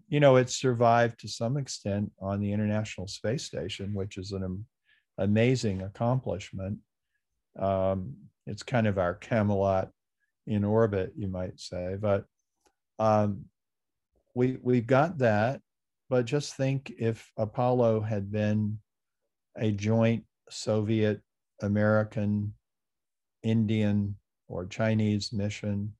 you 0.08 0.20
know, 0.20 0.37
it 0.37 0.48
survived 0.48 1.20
to 1.20 1.28
some 1.28 1.56
extent 1.56 2.12
on 2.20 2.40
the 2.40 2.52
International 2.52 3.06
Space 3.06 3.44
Station, 3.44 3.92
which 3.92 4.16
is 4.16 4.32
an 4.32 4.64
amazing 5.18 5.82
accomplishment. 5.82 6.78
Um, 7.58 8.14
it's 8.46 8.62
kind 8.62 8.87
of 8.87 8.98
our 8.98 9.14
Camelot 9.14 9.90
in 10.48 10.64
orbit, 10.64 11.12
you 11.16 11.28
might 11.28 11.61
say. 11.61 11.96
But 12.00 12.24
um, 12.98 13.44
we 14.34 14.58
we've 14.62 14.87
got 14.87 15.18
that, 15.18 15.61
but 16.08 16.24
just 16.24 16.56
think 16.56 16.92
if 16.98 17.30
Apollo 17.37 18.00
had 18.00 18.32
been 18.32 18.78
a 19.56 19.70
joint 19.70 20.24
Soviet, 20.50 21.20
American, 21.61 22.54
Indian, 23.42 24.16
or 24.48 24.66
Chinese 24.66 25.32
mission, 25.32 25.94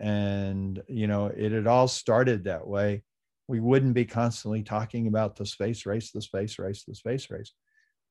and 0.00 0.82
you 0.88 1.06
know 1.06 1.26
it 1.26 1.52
had 1.52 1.66
all 1.66 1.88
started 1.88 2.44
that 2.44 2.66
way, 2.66 3.02
we 3.48 3.60
wouldn't 3.60 3.94
be 3.94 4.06
constantly 4.06 4.62
talking 4.62 5.06
about 5.06 5.36
the 5.36 5.46
space 5.46 5.84
race, 5.84 6.10
the 6.10 6.22
space 6.22 6.58
race, 6.58 6.84
the 6.84 6.94
space 6.94 7.30
race. 7.30 7.52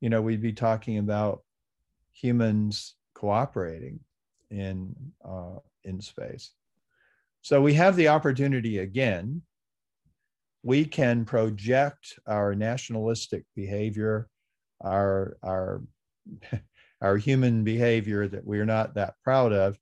You 0.01 0.10
know, 0.10 0.21
we'd 0.21 0.41
be 0.41 0.54
talking 0.54 0.99
about 0.99 1.41
humans 2.13 2.95
cooperating 3.15 3.99
in 4.51 4.93
uh, 5.25 5.59
in 5.83 6.01
space. 6.01 6.51
So 7.41 7.61
we 7.61 7.73
have 7.73 7.95
the 7.95 8.09
opportunity 8.09 8.79
again. 8.79 9.41
We 10.63 10.85
can 10.85 11.25
project 11.25 12.19
our 12.27 12.53
nationalistic 12.53 13.45
behavior, 13.55 14.27
our, 14.79 15.37
our, 15.41 15.81
our 17.01 17.17
human 17.17 17.63
behavior 17.63 18.27
that 18.27 18.45
we're 18.45 18.65
not 18.65 18.93
that 18.95 19.15
proud 19.23 19.53
of, 19.53 19.77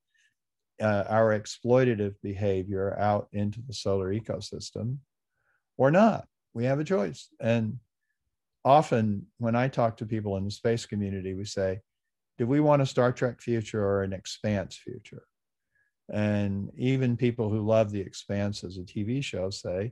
uh, 0.82 1.04
our 1.10 1.38
exploitative 1.38 2.16
behavior 2.24 2.98
out 2.98 3.28
into 3.34 3.62
the 3.68 3.74
solar 3.74 4.14
ecosystem 4.14 5.00
or 5.78 5.92
not. 5.92 6.26
We 6.54 6.64
have 6.64 6.80
a 6.80 6.86
choice. 6.86 7.28
And 7.42 7.80
often 8.64 9.28
when 9.38 9.56
I 9.56 9.68
talk 9.68 9.98
to 9.98 10.06
people 10.06 10.38
in 10.38 10.46
the 10.46 10.52
space 10.52 10.86
community, 10.86 11.34
we 11.34 11.44
say, 11.44 11.82
do 12.40 12.48
we 12.48 12.62
want 12.62 12.82
a 12.82 12.86
Star 12.86 13.12
Trek 13.12 13.42
future 13.42 13.86
or 13.86 14.02
an 14.02 14.14
expanse 14.14 14.78
future? 14.78 15.24
And 16.12 16.72
even 16.78 17.18
people 17.18 17.50
who 17.50 17.68
love 17.68 17.92
The 17.92 18.00
Expanse 18.00 18.64
as 18.64 18.78
a 18.78 18.82
TV 18.82 19.22
show 19.22 19.50
say, 19.50 19.92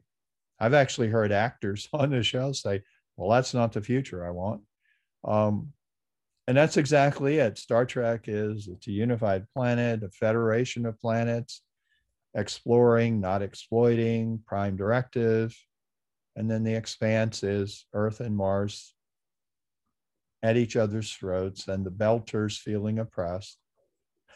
I've 0.57 0.73
actually 0.73 1.09
heard 1.09 1.33
actors 1.33 1.89
on 1.93 2.09
the 2.09 2.23
show 2.23 2.53
say, 2.53 2.81
well, 3.17 3.29
that's 3.29 3.53
not 3.53 3.73
the 3.73 3.81
future 3.81 4.25
I 4.25 4.31
want. 4.31 4.61
Um, 5.25 5.73
and 6.47 6.55
that's 6.55 6.77
exactly 6.77 7.39
it. 7.39 7.57
Star 7.57 7.85
Trek 7.85 8.23
is 8.27 8.69
it's 8.69 8.87
a 8.87 8.91
unified 8.91 9.45
planet, 9.53 10.03
a 10.03 10.09
federation 10.09 10.85
of 10.85 10.99
planets, 11.01 11.61
exploring, 12.33 13.19
not 13.19 13.41
exploiting, 13.41 14.39
prime 14.47 14.77
directive. 14.77 15.53
And 16.37 16.49
then 16.49 16.63
the 16.63 16.75
expanse 16.75 17.43
is 17.43 17.85
Earth 17.93 18.21
and 18.21 18.37
Mars 18.37 18.93
at 20.43 20.57
each 20.57 20.75
other's 20.75 21.11
throats 21.11 21.67
and 21.67 21.85
the 21.85 21.91
belters 21.91 22.57
feeling 22.57 22.99
oppressed 22.99 23.57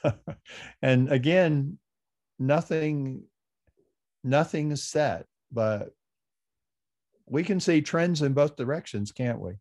and 0.81 1.11
again, 1.11 1.77
nothing, 2.39 3.23
nothing 4.23 4.71
is 4.71 4.83
set, 4.83 5.25
but 5.51 5.89
we 7.27 7.43
can 7.43 7.59
see 7.59 7.81
trends 7.81 8.21
in 8.21 8.33
both 8.33 8.55
directions, 8.55 9.11
can't 9.11 9.39
we? 9.39 9.53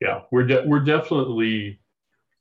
Yeah, 0.00 0.22
we're 0.30 0.46
de- 0.46 0.64
we're 0.66 0.80
definitely 0.80 1.80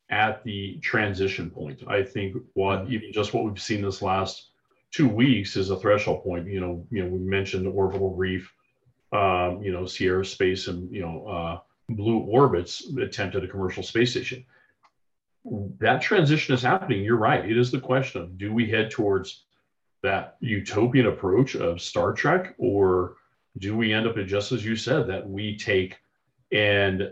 at 0.10 0.43
the 0.43 0.80
transition 0.82 1.49
point. 1.49 1.82
I 1.88 2.04
think 2.04 2.36
what 2.54 2.89
even 2.89 3.12
just 3.13 3.34
what 3.34 3.45
we've 3.45 3.62
seen 3.62 3.82
this 3.82 4.02
last 4.02 4.49
two 4.91 5.08
weeks 5.08 5.56
is 5.56 5.69
a 5.69 5.78
threshold 5.78 6.23
point. 6.23 6.47
You 6.47 6.60
know, 6.60 6.86
you 6.91 7.04
know, 7.04 7.10
we 7.10 7.19
mentioned 7.19 7.65
the 7.65 7.71
orbital 7.71 8.15
reef, 8.15 8.52
um, 9.13 9.62
you 9.62 9.71
know, 9.71 9.86
Sierra 9.86 10.26
Space, 10.26 10.67
and 10.67 10.91
you 10.91 11.02
know, 11.02 11.28
uh, 11.28 11.60
Blue 11.89 12.19
Orbit's 12.19 12.88
attempt 12.97 13.36
at 13.36 13.43
a 13.43 13.47
commercial 13.47 13.84
space 13.84 14.12
station. 14.12 14.45
That 15.80 16.02
transition 16.02 16.56
is 16.56 16.62
happening. 16.62 17.04
You're 17.04 17.17
right. 17.17 17.49
It 17.49 17.58
is 17.58 17.71
the 17.71 17.80
question 17.80 18.21
of 18.21 18.38
do 18.38 18.54
we 18.54 18.69
head 18.69 18.91
towards 18.91 19.43
that 20.02 20.38
utopian 20.39 21.08
approach 21.08 21.56
of 21.56 21.82
Star 21.82 22.13
Trek, 22.13 22.56
or 22.58 23.15
do 23.58 23.76
we 23.78 23.93
end 23.93 24.08
up 24.08 24.17
at 24.17 24.28
just 24.28 24.52
as 24.52 24.65
you 24.65 24.76
said 24.76 25.08
that 25.08 25.30
we 25.30 25.58
take 25.58 25.97
and 26.52 27.12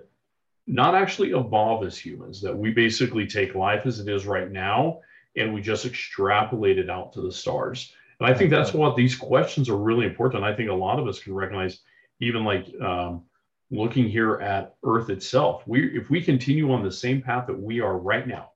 not 0.67 0.95
actually 0.95 1.31
evolve 1.31 1.85
as 1.85 1.97
humans, 1.97 2.41
that 2.41 2.57
we 2.57 2.71
basically 2.71 3.27
take 3.27 3.55
life 3.55 3.85
as 3.85 3.99
it 3.99 4.07
is 4.07 4.25
right 4.25 4.51
now 4.51 4.99
and 5.35 5.53
we 5.53 5.61
just 5.61 5.85
extrapolate 5.85 6.77
it 6.77 6.89
out 6.89 7.13
to 7.13 7.21
the 7.21 7.31
stars. 7.31 7.93
And 8.19 8.29
I 8.29 8.33
think 8.37 8.51
that's 8.51 8.73
what 8.73 8.95
these 8.95 9.15
questions 9.15 9.69
are 9.69 9.77
really 9.77 10.05
important. 10.05 10.43
I 10.43 10.55
think 10.55 10.69
a 10.69 10.73
lot 10.73 10.99
of 10.99 11.07
us 11.07 11.19
can 11.19 11.33
recognize, 11.33 11.79
even 12.21 12.45
like 12.45 12.67
um, 12.81 13.23
looking 13.69 14.07
here 14.07 14.35
at 14.35 14.75
Earth 14.85 15.09
itself, 15.09 15.63
we 15.67 15.97
if 15.97 16.09
we 16.09 16.21
continue 16.21 16.71
on 16.71 16.83
the 16.83 16.91
same 16.91 17.21
path 17.21 17.47
that 17.47 17.59
we 17.59 17.81
are 17.81 17.97
right 17.97 18.27
now, 18.27 18.51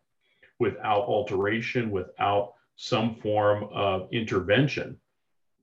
without 0.60 1.04
alteration, 1.04 1.91
without 1.91 2.54
some 2.78 3.15
form 3.15 3.67
of 3.71 4.08
intervention, 4.12 4.97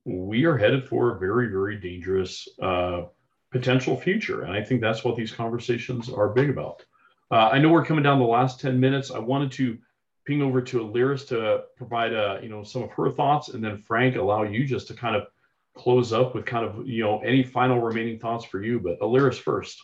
we 0.05 0.45
are 0.45 0.57
headed 0.57 0.85
for 0.85 1.15
a 1.15 1.19
very, 1.19 1.49
very 1.49 1.77
dangerous 1.77 2.49
uh, 2.61 3.03
potential 3.51 3.97
future. 3.97 4.43
And 4.43 4.53
I 4.53 4.62
think 4.62 4.81
that's 4.81 5.05
what 5.05 5.17
these 5.17 5.33
conversations 5.33 6.09
are 6.09 6.29
big 6.29 6.51
about. 6.51 6.85
Uh, 7.31 7.49
I 7.53 7.59
know 7.59 7.71
we're 7.71 7.85
coming 7.85 8.03
down 8.03 8.19
the 8.19 8.25
last 8.25 8.61
10 8.61 8.79
minutes. 8.79 9.11
I 9.11 9.19
wanted 9.19 9.53
to 9.53 9.79
ping 10.25 10.43
over 10.43 10.61
to 10.62 10.81
Aliris 10.81 11.27
to 11.29 11.65
provide, 11.77 12.15
uh, 12.15 12.38
you 12.43 12.49
know, 12.49 12.62
some 12.62 12.83
of 12.83 12.91
her 12.93 13.11
thoughts, 13.11 13.49
and 13.49 13.62
then 13.62 13.79
Frank, 13.79 14.17
allow 14.17 14.43
you 14.43 14.65
just 14.65 14.88
to 14.88 14.95
kind 14.95 15.17
of 15.17 15.27
close 15.74 16.12
up 16.12 16.35
with 16.35 16.44
kind 16.44 16.64
of, 16.64 16.87
you 16.87 17.02
know, 17.02 17.20
any 17.20 17.42
final 17.42 17.80
remaining 17.80 18.18
thoughts 18.18 18.44
for 18.44 18.62
you. 18.62 18.80
But 18.80 19.00
Aliris 19.00 19.38
first. 19.38 19.80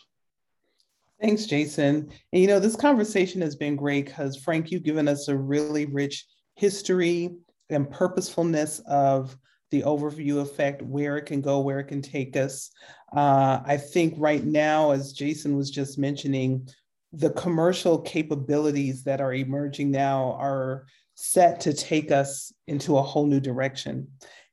Thanks, 1.21 1.45
Jason. 1.45 2.09
And 2.31 2.41
you 2.41 2.47
know, 2.47 2.59
this 2.59 2.75
conversation 2.75 3.41
has 3.41 3.55
been 3.55 3.75
great 3.75 4.05
because 4.05 4.37
Frank, 4.37 4.71
you've 4.71 4.83
given 4.83 5.07
us 5.07 5.27
a 5.27 5.37
really 5.37 5.85
rich 5.85 6.25
history 6.55 7.29
and 7.69 7.89
purposefulness 7.89 8.79
of 8.87 9.37
the 9.71 9.81
overview 9.83 10.41
effect, 10.41 10.81
where 10.81 11.17
it 11.17 11.25
can 11.25 11.41
go, 11.41 11.59
where 11.59 11.79
it 11.79 11.85
can 11.85 12.01
take 12.01 12.35
us. 12.35 12.71
Uh, 13.15 13.59
I 13.65 13.77
think 13.77 14.15
right 14.17 14.43
now, 14.43 14.91
as 14.91 15.13
Jason 15.13 15.55
was 15.55 15.69
just 15.69 15.99
mentioning, 15.99 16.67
the 17.11 17.31
commercial 17.31 17.99
capabilities 17.99 19.03
that 19.03 19.21
are 19.21 19.33
emerging 19.33 19.91
now 19.91 20.33
are 20.39 20.85
set 21.15 21.59
to 21.59 21.73
take 21.73 22.11
us 22.11 22.53
into 22.67 22.97
a 22.97 23.01
whole 23.01 23.25
new 23.25 23.39
direction. 23.39 24.07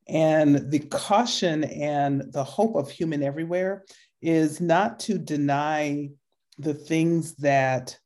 And 0.08 0.70
the 0.70 0.80
caution 0.80 1.64
and 1.64 2.32
the 2.32 2.44
hope 2.44 2.76
of 2.76 2.90
human 2.90 3.22
everywhere 3.22 3.84
is 4.22 4.60
not 4.60 5.00
to 5.00 5.18
deny 5.18 6.10
the 6.58 6.74
things 6.74 7.34
that 7.36 7.98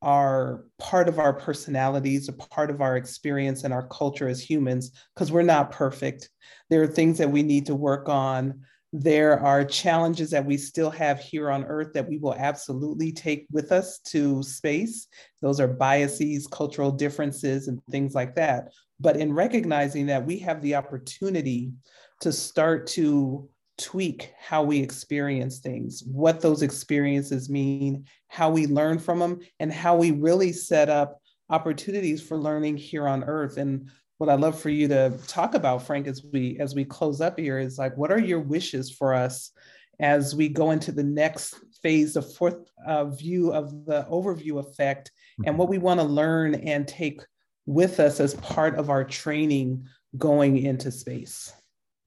are 0.00 0.64
part 0.78 1.08
of 1.08 1.18
our 1.18 1.32
personalities, 1.32 2.28
a 2.28 2.32
part 2.32 2.70
of 2.70 2.80
our 2.80 2.96
experience 2.96 3.64
and 3.64 3.74
our 3.74 3.86
culture 3.88 4.28
as 4.28 4.40
humans, 4.40 4.92
because 5.14 5.32
we're 5.32 5.42
not 5.42 5.72
perfect. 5.72 6.30
There 6.70 6.82
are 6.82 6.86
things 6.86 7.18
that 7.18 7.30
we 7.30 7.42
need 7.42 7.66
to 7.66 7.74
work 7.74 8.08
on. 8.08 8.62
There 8.92 9.38
are 9.40 9.64
challenges 9.64 10.30
that 10.30 10.46
we 10.46 10.56
still 10.56 10.90
have 10.90 11.20
here 11.20 11.50
on 11.50 11.64
Earth 11.64 11.92
that 11.94 12.08
we 12.08 12.16
will 12.16 12.34
absolutely 12.34 13.12
take 13.12 13.46
with 13.50 13.70
us 13.70 13.98
to 14.06 14.42
space. 14.42 15.08
Those 15.42 15.60
are 15.60 15.68
biases, 15.68 16.46
cultural 16.46 16.92
differences, 16.92 17.68
and 17.68 17.80
things 17.90 18.14
like 18.14 18.36
that. 18.36 18.68
But 19.00 19.16
in 19.16 19.32
recognizing 19.32 20.06
that 20.06 20.26
we 20.26 20.38
have 20.40 20.60
the 20.60 20.74
opportunity 20.74 21.72
to 22.20 22.32
start 22.32 22.86
to 22.88 23.48
tweak 23.78 24.32
how 24.38 24.64
we 24.64 24.80
experience 24.80 25.60
things, 25.60 26.02
what 26.04 26.40
those 26.40 26.62
experiences 26.62 27.48
mean, 27.48 28.04
how 28.26 28.50
we 28.50 28.66
learn 28.66 28.98
from 28.98 29.20
them, 29.20 29.38
and 29.60 29.72
how 29.72 29.96
we 29.96 30.10
really 30.10 30.52
set 30.52 30.88
up 30.88 31.20
opportunities 31.48 32.20
for 32.20 32.36
learning 32.36 32.76
here 32.76 33.06
on 33.06 33.24
earth. 33.24 33.56
And 33.56 33.88
what 34.18 34.28
I'd 34.28 34.40
love 34.40 34.60
for 34.60 34.70
you 34.70 34.88
to 34.88 35.16
talk 35.28 35.54
about, 35.54 35.82
Frank, 35.82 36.08
as 36.08 36.24
we 36.32 36.58
as 36.58 36.74
we 36.74 36.84
close 36.84 37.20
up 37.20 37.38
here 37.38 37.58
is 37.58 37.78
like, 37.78 37.96
what 37.96 38.10
are 38.10 38.18
your 38.18 38.40
wishes 38.40 38.90
for 38.90 39.14
us 39.14 39.52
as 40.00 40.34
we 40.34 40.48
go 40.48 40.72
into 40.72 40.92
the 40.92 41.04
next 41.04 41.54
phase 41.82 42.16
of 42.16 42.34
fourth 42.34 42.70
uh, 42.86 43.04
view 43.04 43.52
of 43.52 43.84
the 43.84 44.06
overview 44.10 44.58
effect 44.58 45.10
and 45.44 45.56
what 45.56 45.68
we 45.68 45.78
want 45.78 46.00
to 46.00 46.06
learn 46.06 46.54
and 46.56 46.86
take 46.86 47.20
with 47.68 48.00
us 48.00 48.18
as 48.18 48.32
part 48.36 48.76
of 48.76 48.88
our 48.88 49.04
training 49.04 49.86
going 50.16 50.56
into 50.64 50.90
space? 50.90 51.52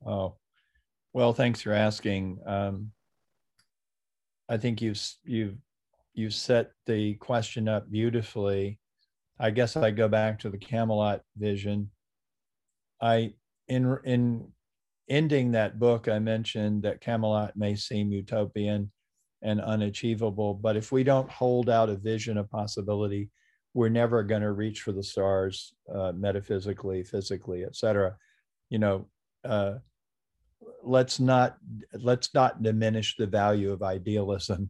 Oh, 0.03 0.35
well, 1.13 1.33
thanks 1.33 1.61
for 1.61 1.71
asking. 1.71 2.39
Um, 2.47 2.91
I 4.49 4.57
think 4.57 4.81
you've 4.81 4.99
you've 5.23 5.57
you've 6.15 6.33
set 6.33 6.71
the 6.87 7.13
question 7.15 7.67
up 7.67 7.91
beautifully. 7.91 8.79
I 9.39 9.51
guess 9.51 9.77
I 9.77 9.91
go 9.91 10.07
back 10.07 10.39
to 10.39 10.49
the 10.49 10.57
Camelot 10.57 11.21
vision. 11.37 11.91
I 12.99 13.35
in 13.67 13.99
in 14.03 14.47
ending 15.09 15.51
that 15.51 15.77
book, 15.79 16.07
I 16.07 16.17
mentioned 16.17 16.83
that 16.83 17.01
Camelot 17.01 17.55
may 17.55 17.75
seem 17.75 18.11
utopian 18.11 18.91
and 19.43 19.61
unachievable, 19.61 20.55
but 20.55 20.75
if 20.75 20.91
we 20.91 21.03
don't 21.03 21.29
hold 21.29 21.69
out 21.69 21.89
a 21.89 21.95
vision 21.95 22.39
of 22.39 22.49
possibility, 22.49 23.29
we're 23.73 23.89
never 23.89 24.23
going 24.23 24.41
to 24.41 24.51
reach 24.51 24.81
for 24.81 24.91
the 24.91 25.03
stars 25.03 25.73
uh, 25.93 26.11
metaphysically, 26.11 27.03
physically, 27.03 27.63
etc. 27.63 28.17
You 28.69 28.79
know, 28.79 29.07
uh, 29.43 29.75
let's 30.83 31.19
not 31.19 31.57
let's 31.93 32.33
not 32.33 32.61
diminish 32.63 33.15
the 33.17 33.27
value 33.27 33.71
of 33.71 33.83
idealism 33.83 34.69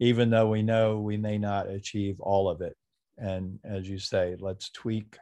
even 0.00 0.30
though 0.30 0.48
we 0.48 0.62
know 0.62 0.98
we 0.98 1.18
may 1.18 1.36
not 1.36 1.68
achieve 1.68 2.18
all 2.20 2.48
of 2.48 2.62
it. 2.62 2.74
And 3.18 3.58
as 3.64 3.88
you 3.88 3.98
say 3.98 4.36
let's 4.40 4.70
tweak 4.70 5.16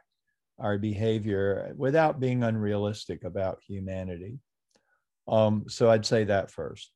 our 0.57 0.77
behavior 0.77 1.73
without 1.77 2.19
being 2.19 2.43
unrealistic 2.43 3.23
about 3.25 3.59
humanity. 3.67 4.39
Um, 5.27 5.65
so 5.67 5.89
i'd 5.91 6.05
say 6.05 6.23
that 6.25 6.49
first. 6.49 6.91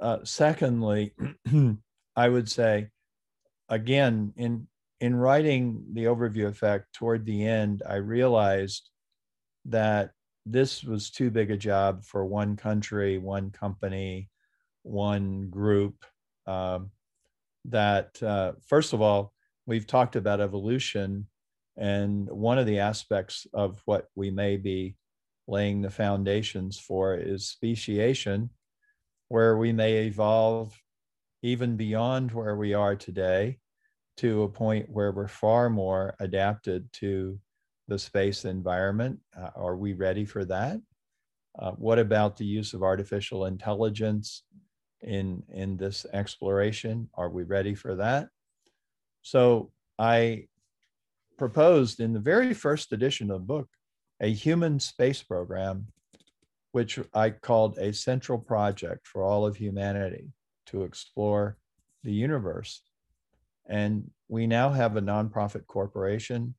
Uh, 0.00 0.18
secondly 0.22 1.12
i 2.16 2.28
would 2.28 2.48
say 2.48 2.86
again 3.68 4.32
in 4.36 4.68
in 5.00 5.14
writing 5.14 5.84
the 5.92 6.04
overview 6.04 6.46
effect 6.46 6.92
toward 6.92 7.24
the 7.24 7.46
end 7.46 7.82
i 7.88 7.94
realized 7.94 8.90
that 9.64 10.10
this 10.50 10.82
was 10.82 11.10
too 11.10 11.30
big 11.30 11.50
a 11.50 11.56
job 11.56 12.04
for 12.04 12.24
one 12.24 12.56
country, 12.56 13.18
one 13.18 13.50
company, 13.50 14.30
one 14.82 15.50
group. 15.50 16.04
Um, 16.46 16.90
that, 17.66 18.22
uh, 18.22 18.52
first 18.66 18.92
of 18.92 19.02
all, 19.02 19.34
we've 19.66 19.86
talked 19.86 20.16
about 20.16 20.40
evolution, 20.40 21.26
and 21.76 22.28
one 22.30 22.58
of 22.58 22.66
the 22.66 22.78
aspects 22.78 23.46
of 23.52 23.82
what 23.84 24.06
we 24.14 24.30
may 24.30 24.56
be 24.56 24.96
laying 25.46 25.82
the 25.82 25.90
foundations 25.90 26.78
for 26.78 27.14
is 27.14 27.48
speciation, 27.48 28.50
where 29.28 29.56
we 29.56 29.72
may 29.72 30.06
evolve 30.06 30.74
even 31.42 31.76
beyond 31.76 32.32
where 32.32 32.56
we 32.56 32.74
are 32.74 32.96
today 32.96 33.58
to 34.18 34.42
a 34.42 34.48
point 34.48 34.88
where 34.90 35.12
we're 35.12 35.28
far 35.28 35.70
more 35.70 36.14
adapted 36.20 36.92
to 36.92 37.38
the 37.86 37.98
space 37.98 38.44
environment? 38.44 39.18
Uh, 39.36 39.50
are 39.56 39.76
we 39.76 39.92
ready 39.94 40.24
for 40.24 40.44
that? 40.44 40.80
Uh, 41.58 41.72
what 41.72 41.98
about 41.98 42.36
the 42.36 42.44
use 42.44 42.74
of 42.74 42.82
artificial 42.82 43.46
intelligence 43.46 44.44
in, 45.02 45.42
in 45.52 45.76
this 45.76 46.04
exploration? 46.12 47.08
Are 47.14 47.30
we 47.30 47.44
ready 47.44 47.74
for 47.74 47.94
that? 47.96 48.28
So 49.22 49.70
I 49.98 50.46
proposed 51.36 52.00
in 52.00 52.12
the 52.12 52.20
very 52.20 52.54
first 52.54 52.92
edition 52.92 53.30
of 53.30 53.40
the 53.40 53.46
book 53.46 53.68
a 54.20 54.32
human 54.32 54.80
space 54.80 55.22
program, 55.22 55.86
which 56.72 56.98
I 57.14 57.30
called 57.30 57.78
a 57.78 57.92
central 57.92 58.38
project 58.38 59.06
for 59.06 59.22
all 59.22 59.46
of 59.46 59.56
humanity 59.56 60.32
to 60.66 60.82
explore 60.82 61.56
the 62.02 62.12
universe. 62.12 62.82
And 63.68 64.10
we 64.28 64.46
now 64.46 64.70
have 64.70 64.96
a 64.96 65.02
nonprofit 65.02 65.66
corporation 65.66 66.54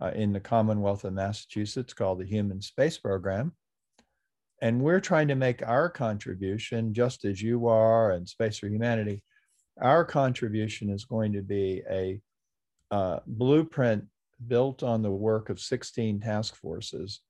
uh, 0.00 0.10
in 0.14 0.32
the 0.32 0.40
Commonwealth 0.40 1.04
of 1.04 1.12
Massachusetts 1.12 1.92
called 1.92 2.20
the 2.20 2.26
Human 2.26 2.60
Space 2.60 2.98
Program. 2.98 3.52
And 4.62 4.80
we're 4.80 5.00
trying 5.00 5.28
to 5.28 5.34
make 5.34 5.62
our 5.66 5.90
contribution, 5.90 6.94
just 6.94 7.24
as 7.24 7.42
you 7.42 7.66
are 7.66 8.12
and 8.12 8.28
Space 8.28 8.58
for 8.58 8.68
Humanity, 8.68 9.22
our 9.80 10.04
contribution 10.04 10.90
is 10.90 11.04
going 11.04 11.32
to 11.32 11.42
be 11.42 11.82
a 11.90 12.20
uh, 12.90 13.18
blueprint 13.26 14.04
built 14.46 14.82
on 14.82 15.02
the 15.02 15.10
work 15.10 15.50
of 15.50 15.60
16 15.60 16.20
task 16.20 16.54
forces 16.54 17.20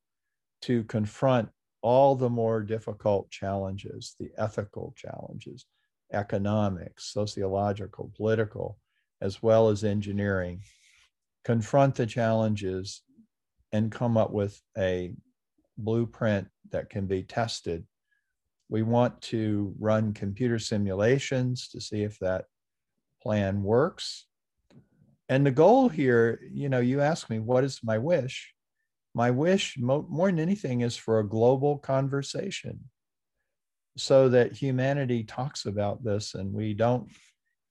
to 0.62 0.84
confront 0.84 1.48
all 1.82 2.14
the 2.14 2.30
more 2.30 2.62
difficult 2.62 3.30
challenges, 3.30 4.14
the 4.18 4.30
ethical 4.38 4.94
challenges, 4.96 5.66
economic, 6.12 6.92
sociological, 6.98 8.10
political, 8.16 8.78
as 9.24 9.42
well 9.42 9.70
as 9.70 9.82
engineering 9.82 10.60
confront 11.44 11.94
the 11.94 12.06
challenges 12.06 13.02
and 13.72 13.90
come 13.90 14.16
up 14.16 14.30
with 14.30 14.60
a 14.78 15.12
blueprint 15.78 16.46
that 16.70 16.90
can 16.90 17.06
be 17.06 17.22
tested. 17.22 17.84
We 18.68 18.82
want 18.82 19.20
to 19.22 19.74
run 19.78 20.12
computer 20.12 20.58
simulations 20.58 21.68
to 21.68 21.80
see 21.80 22.02
if 22.02 22.18
that 22.18 22.44
plan 23.22 23.62
works. 23.62 24.26
And 25.28 25.44
the 25.44 25.50
goal 25.50 25.88
here, 25.88 26.40
you 26.52 26.68
know, 26.68 26.80
you 26.80 27.00
ask 27.00 27.30
me, 27.30 27.38
what 27.38 27.64
is 27.64 27.80
my 27.82 27.98
wish? 27.98 28.52
My 29.14 29.30
wish, 29.30 29.76
mo- 29.78 30.06
more 30.08 30.28
than 30.28 30.38
anything, 30.38 30.82
is 30.82 30.96
for 30.96 31.18
a 31.18 31.28
global 31.28 31.78
conversation 31.78 32.80
so 33.96 34.28
that 34.28 34.52
humanity 34.52 35.24
talks 35.24 35.66
about 35.66 36.04
this 36.04 36.34
and 36.34 36.52
we 36.52 36.74
don't 36.74 37.08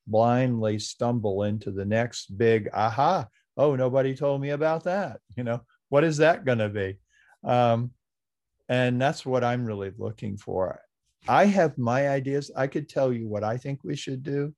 blindly 0.08 0.80
stumble 0.80 1.44
into 1.44 1.72
the 1.72 1.86
next 1.86 2.38
big 2.38 2.70
aha. 2.74 3.28
Oh 3.58 3.76
nobody 3.76 4.16
told 4.16 4.42
me 4.42 4.50
about 4.50 4.84
that. 4.86 5.20
You 5.36 5.44
know 5.44 5.62
what 5.90 6.04
is 6.04 6.18
that 6.18 6.46
going 6.46 6.58
to 6.58 6.70
be? 6.70 6.98
Um, 7.44 7.92
and 8.70 9.02
that's 9.02 9.26
what 9.26 9.44
i'm 9.44 9.66
really 9.66 9.92
looking 9.98 10.38
for. 10.38 10.80
I 11.28 11.46
have 11.46 11.78
my 11.78 12.10
ideas. 12.10 12.52
I 12.56 12.68
could 12.68 12.90
tell 12.90 13.12
you 13.14 13.28
what 13.28 13.44
i 13.44 13.58
think 13.58 13.84
we 13.84 13.96
should 13.96 14.24
do 14.24 14.54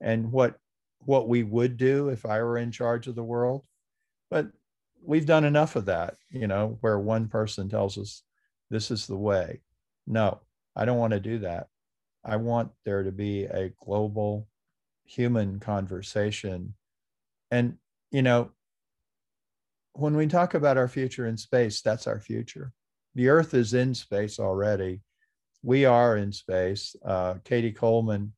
and 0.00 0.30
what 0.32 0.56
what 1.00 1.28
we 1.28 1.42
would 1.42 1.76
do 1.76 2.08
if 2.08 2.24
i 2.24 2.40
were 2.42 2.58
in 2.58 2.70
charge 2.70 3.06
of 3.06 3.14
the 3.14 3.24
world. 3.24 3.64
But 4.30 4.48
we've 5.04 5.26
done 5.26 5.44
enough 5.44 5.76
of 5.76 5.86
that 5.86 6.14
you 6.30 6.46
know 6.46 6.78
where 6.80 6.98
one 6.98 7.28
person 7.28 7.68
tells 7.68 7.98
us 7.98 8.22
this 8.70 8.90
is 8.90 9.06
the 9.06 9.16
way. 9.16 9.60
No 10.06 10.40
i 10.74 10.84
don't 10.84 10.98
want 10.98 11.12
to 11.12 11.20
do 11.20 11.40
that. 11.40 11.66
I 12.24 12.36
want 12.36 12.70
there 12.84 13.02
to 13.02 13.12
be 13.12 13.44
a 13.44 13.72
global 13.84 14.46
human 15.04 15.60
conversation. 15.60 16.74
And, 17.50 17.76
you 18.10 18.22
know, 18.22 18.50
when 19.94 20.16
we 20.16 20.26
talk 20.26 20.54
about 20.54 20.78
our 20.78 20.88
future 20.88 21.26
in 21.26 21.36
space, 21.36 21.82
that's 21.82 22.06
our 22.06 22.18
future. 22.20 22.72
The 23.14 23.28
Earth 23.28 23.52
is 23.52 23.74
in 23.74 23.94
space 23.94 24.38
already. 24.38 25.00
We 25.62 25.84
are 25.84 26.16
in 26.16 26.32
space. 26.32 26.96
Uh, 27.04 27.34
Cady 27.44 27.72
Coleman, 27.72 28.32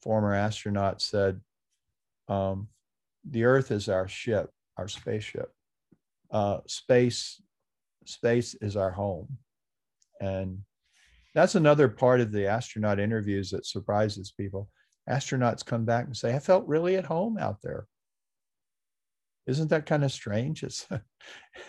former 0.00 0.32
astronaut, 0.32 1.02
said, 1.02 1.40
um, 2.28 2.68
"The 3.28 3.44
Earth 3.44 3.72
is 3.72 3.88
our 3.88 4.08
ship, 4.08 4.50
our 4.76 4.88
spaceship. 4.88 5.52
Uh, 6.30 6.60
space, 6.66 7.42
space 8.04 8.54
is 8.54 8.76
our 8.76 8.92
home." 8.92 9.38
And 10.20 10.64
that's 11.34 11.56
another 11.56 11.88
part 11.88 12.20
of 12.20 12.30
the 12.30 12.46
astronaut 12.46 13.00
interviews 13.00 13.50
that 13.50 13.66
surprises 13.66 14.30
people. 14.30 14.70
Astronauts 15.08 15.64
come 15.64 15.84
back 15.84 16.06
and 16.06 16.16
say, 16.16 16.34
"I 16.34 16.38
felt 16.38 16.66
really 16.66 16.96
at 16.96 17.04
home 17.04 17.38
out 17.38 17.60
there." 17.62 17.86
Isn't 19.46 19.70
that 19.70 19.86
kind 19.86 20.04
of 20.04 20.12
strange? 20.12 20.62
It's, 20.62 20.86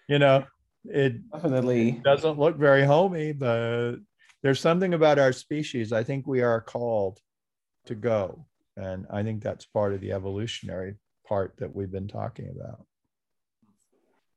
you 0.09 0.19
know, 0.19 0.45
it 0.85 1.31
Definitely. 1.31 2.01
doesn't 2.03 2.39
look 2.39 2.57
very 2.57 2.83
homey, 2.83 3.31
but 3.31 3.97
there's 4.41 4.59
something 4.59 4.93
about 4.93 5.19
our 5.19 5.31
species. 5.31 5.93
I 5.93 6.03
think 6.03 6.25
we 6.25 6.41
are 6.41 6.61
called 6.61 7.19
to 7.85 7.95
go. 7.95 8.45
And 8.75 9.05
I 9.11 9.23
think 9.23 9.41
that's 9.41 9.65
part 9.65 9.93
of 9.93 10.01
the 10.01 10.11
evolutionary 10.11 10.95
part 11.27 11.55
that 11.57 11.75
we've 11.75 11.91
been 11.91 12.07
talking 12.07 12.49
about. 12.49 12.85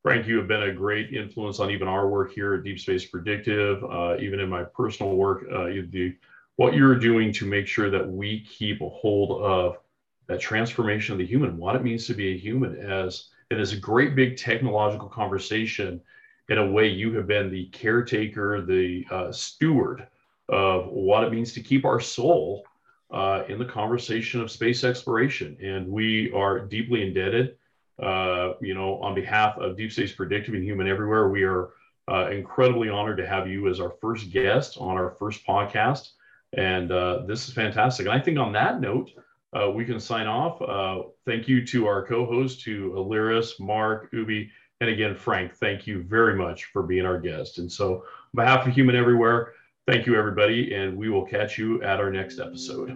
Frank, 0.02 0.26
you 0.26 0.38
have 0.38 0.48
been 0.48 0.62
a 0.62 0.72
great 0.72 1.12
influence 1.12 1.60
on 1.60 1.70
even 1.70 1.86
our 1.86 2.08
work 2.08 2.32
here 2.32 2.54
at 2.54 2.64
Deep 2.64 2.80
Space 2.80 3.04
Predictive, 3.04 3.84
uh, 3.84 4.16
even 4.18 4.40
in 4.40 4.48
my 4.48 4.64
personal 4.64 5.14
work. 5.14 5.44
Uh, 5.52 5.66
the, 5.90 6.16
what 6.60 6.74
you're 6.74 6.94
doing 6.94 7.32
to 7.32 7.46
make 7.46 7.66
sure 7.66 7.88
that 7.88 8.06
we 8.06 8.44
keep 8.44 8.82
a 8.82 8.88
hold 8.90 9.42
of 9.42 9.78
that 10.26 10.38
transformation 10.38 11.14
of 11.14 11.18
the 11.18 11.24
human, 11.24 11.56
what 11.56 11.74
it 11.74 11.82
means 11.82 12.06
to 12.06 12.12
be 12.12 12.34
a 12.34 12.38
human, 12.38 12.76
as 12.76 13.30
it 13.50 13.58
is 13.58 13.72
a 13.72 13.78
great 13.78 14.14
big 14.14 14.36
technological 14.36 15.08
conversation. 15.08 16.02
In 16.50 16.58
a 16.58 16.70
way, 16.70 16.86
you 16.86 17.14
have 17.14 17.26
been 17.26 17.50
the 17.50 17.64
caretaker, 17.68 18.60
the 18.60 19.06
uh, 19.10 19.32
steward 19.32 20.06
of 20.50 20.86
what 20.88 21.24
it 21.24 21.32
means 21.32 21.54
to 21.54 21.62
keep 21.62 21.86
our 21.86 21.98
soul 21.98 22.66
uh, 23.10 23.44
in 23.48 23.58
the 23.58 23.64
conversation 23.64 24.42
of 24.42 24.50
space 24.50 24.84
exploration. 24.84 25.56
And 25.62 25.88
we 25.88 26.30
are 26.32 26.58
deeply 26.60 27.06
indebted 27.06 27.56
uh, 28.02 28.54
you 28.60 28.74
know, 28.74 28.98
on 28.98 29.14
behalf 29.14 29.56
of 29.56 29.78
Deep 29.78 29.92
Space 29.92 30.12
Predictive 30.12 30.54
and 30.54 30.64
Human 30.64 30.88
Everywhere, 30.88 31.28
we 31.30 31.42
are 31.42 31.70
uh, 32.10 32.28
incredibly 32.30 32.90
honored 32.90 33.16
to 33.18 33.26
have 33.26 33.48
you 33.48 33.68
as 33.68 33.80
our 33.80 33.94
first 34.00 34.30
guest 34.30 34.76
on 34.78 34.96
our 34.96 35.10
first 35.18 35.46
podcast. 35.46 36.10
And 36.56 36.90
uh, 36.90 37.22
this 37.26 37.48
is 37.48 37.54
fantastic. 37.54 38.06
And 38.06 38.14
I 38.14 38.20
think 38.20 38.38
on 38.38 38.52
that 38.52 38.80
note, 38.80 39.10
uh, 39.52 39.70
we 39.70 39.84
can 39.84 40.00
sign 40.00 40.26
off. 40.26 40.60
Uh, 40.62 41.08
thank 41.24 41.48
you 41.48 41.64
to 41.66 41.86
our 41.86 42.06
co-hosts, 42.06 42.62
to 42.64 42.92
Aliris, 42.96 43.58
Mark, 43.60 44.08
Ubi, 44.12 44.50
and 44.80 44.88
again, 44.88 45.14
Frank, 45.14 45.54
thank 45.54 45.86
you 45.86 46.02
very 46.02 46.34
much 46.34 46.64
for 46.66 46.82
being 46.82 47.04
our 47.04 47.20
guest. 47.20 47.58
And 47.58 47.70
so 47.70 47.96
on 47.96 48.02
behalf 48.34 48.66
of 48.66 48.72
Human 48.72 48.96
Everywhere, 48.96 49.52
thank 49.86 50.06
you, 50.06 50.16
everybody. 50.16 50.74
And 50.74 50.96
we 50.96 51.10
will 51.10 51.26
catch 51.26 51.58
you 51.58 51.82
at 51.82 52.00
our 52.00 52.10
next 52.10 52.38
episode. 52.38 52.88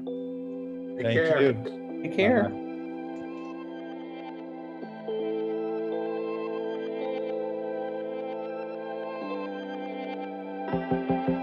Take 0.97 1.07
Thank 1.07 1.19
care. 1.19 1.43
you. 1.43 2.03
Take 2.03 2.17
care. 2.17 2.49
Bye-bye. 10.75 11.34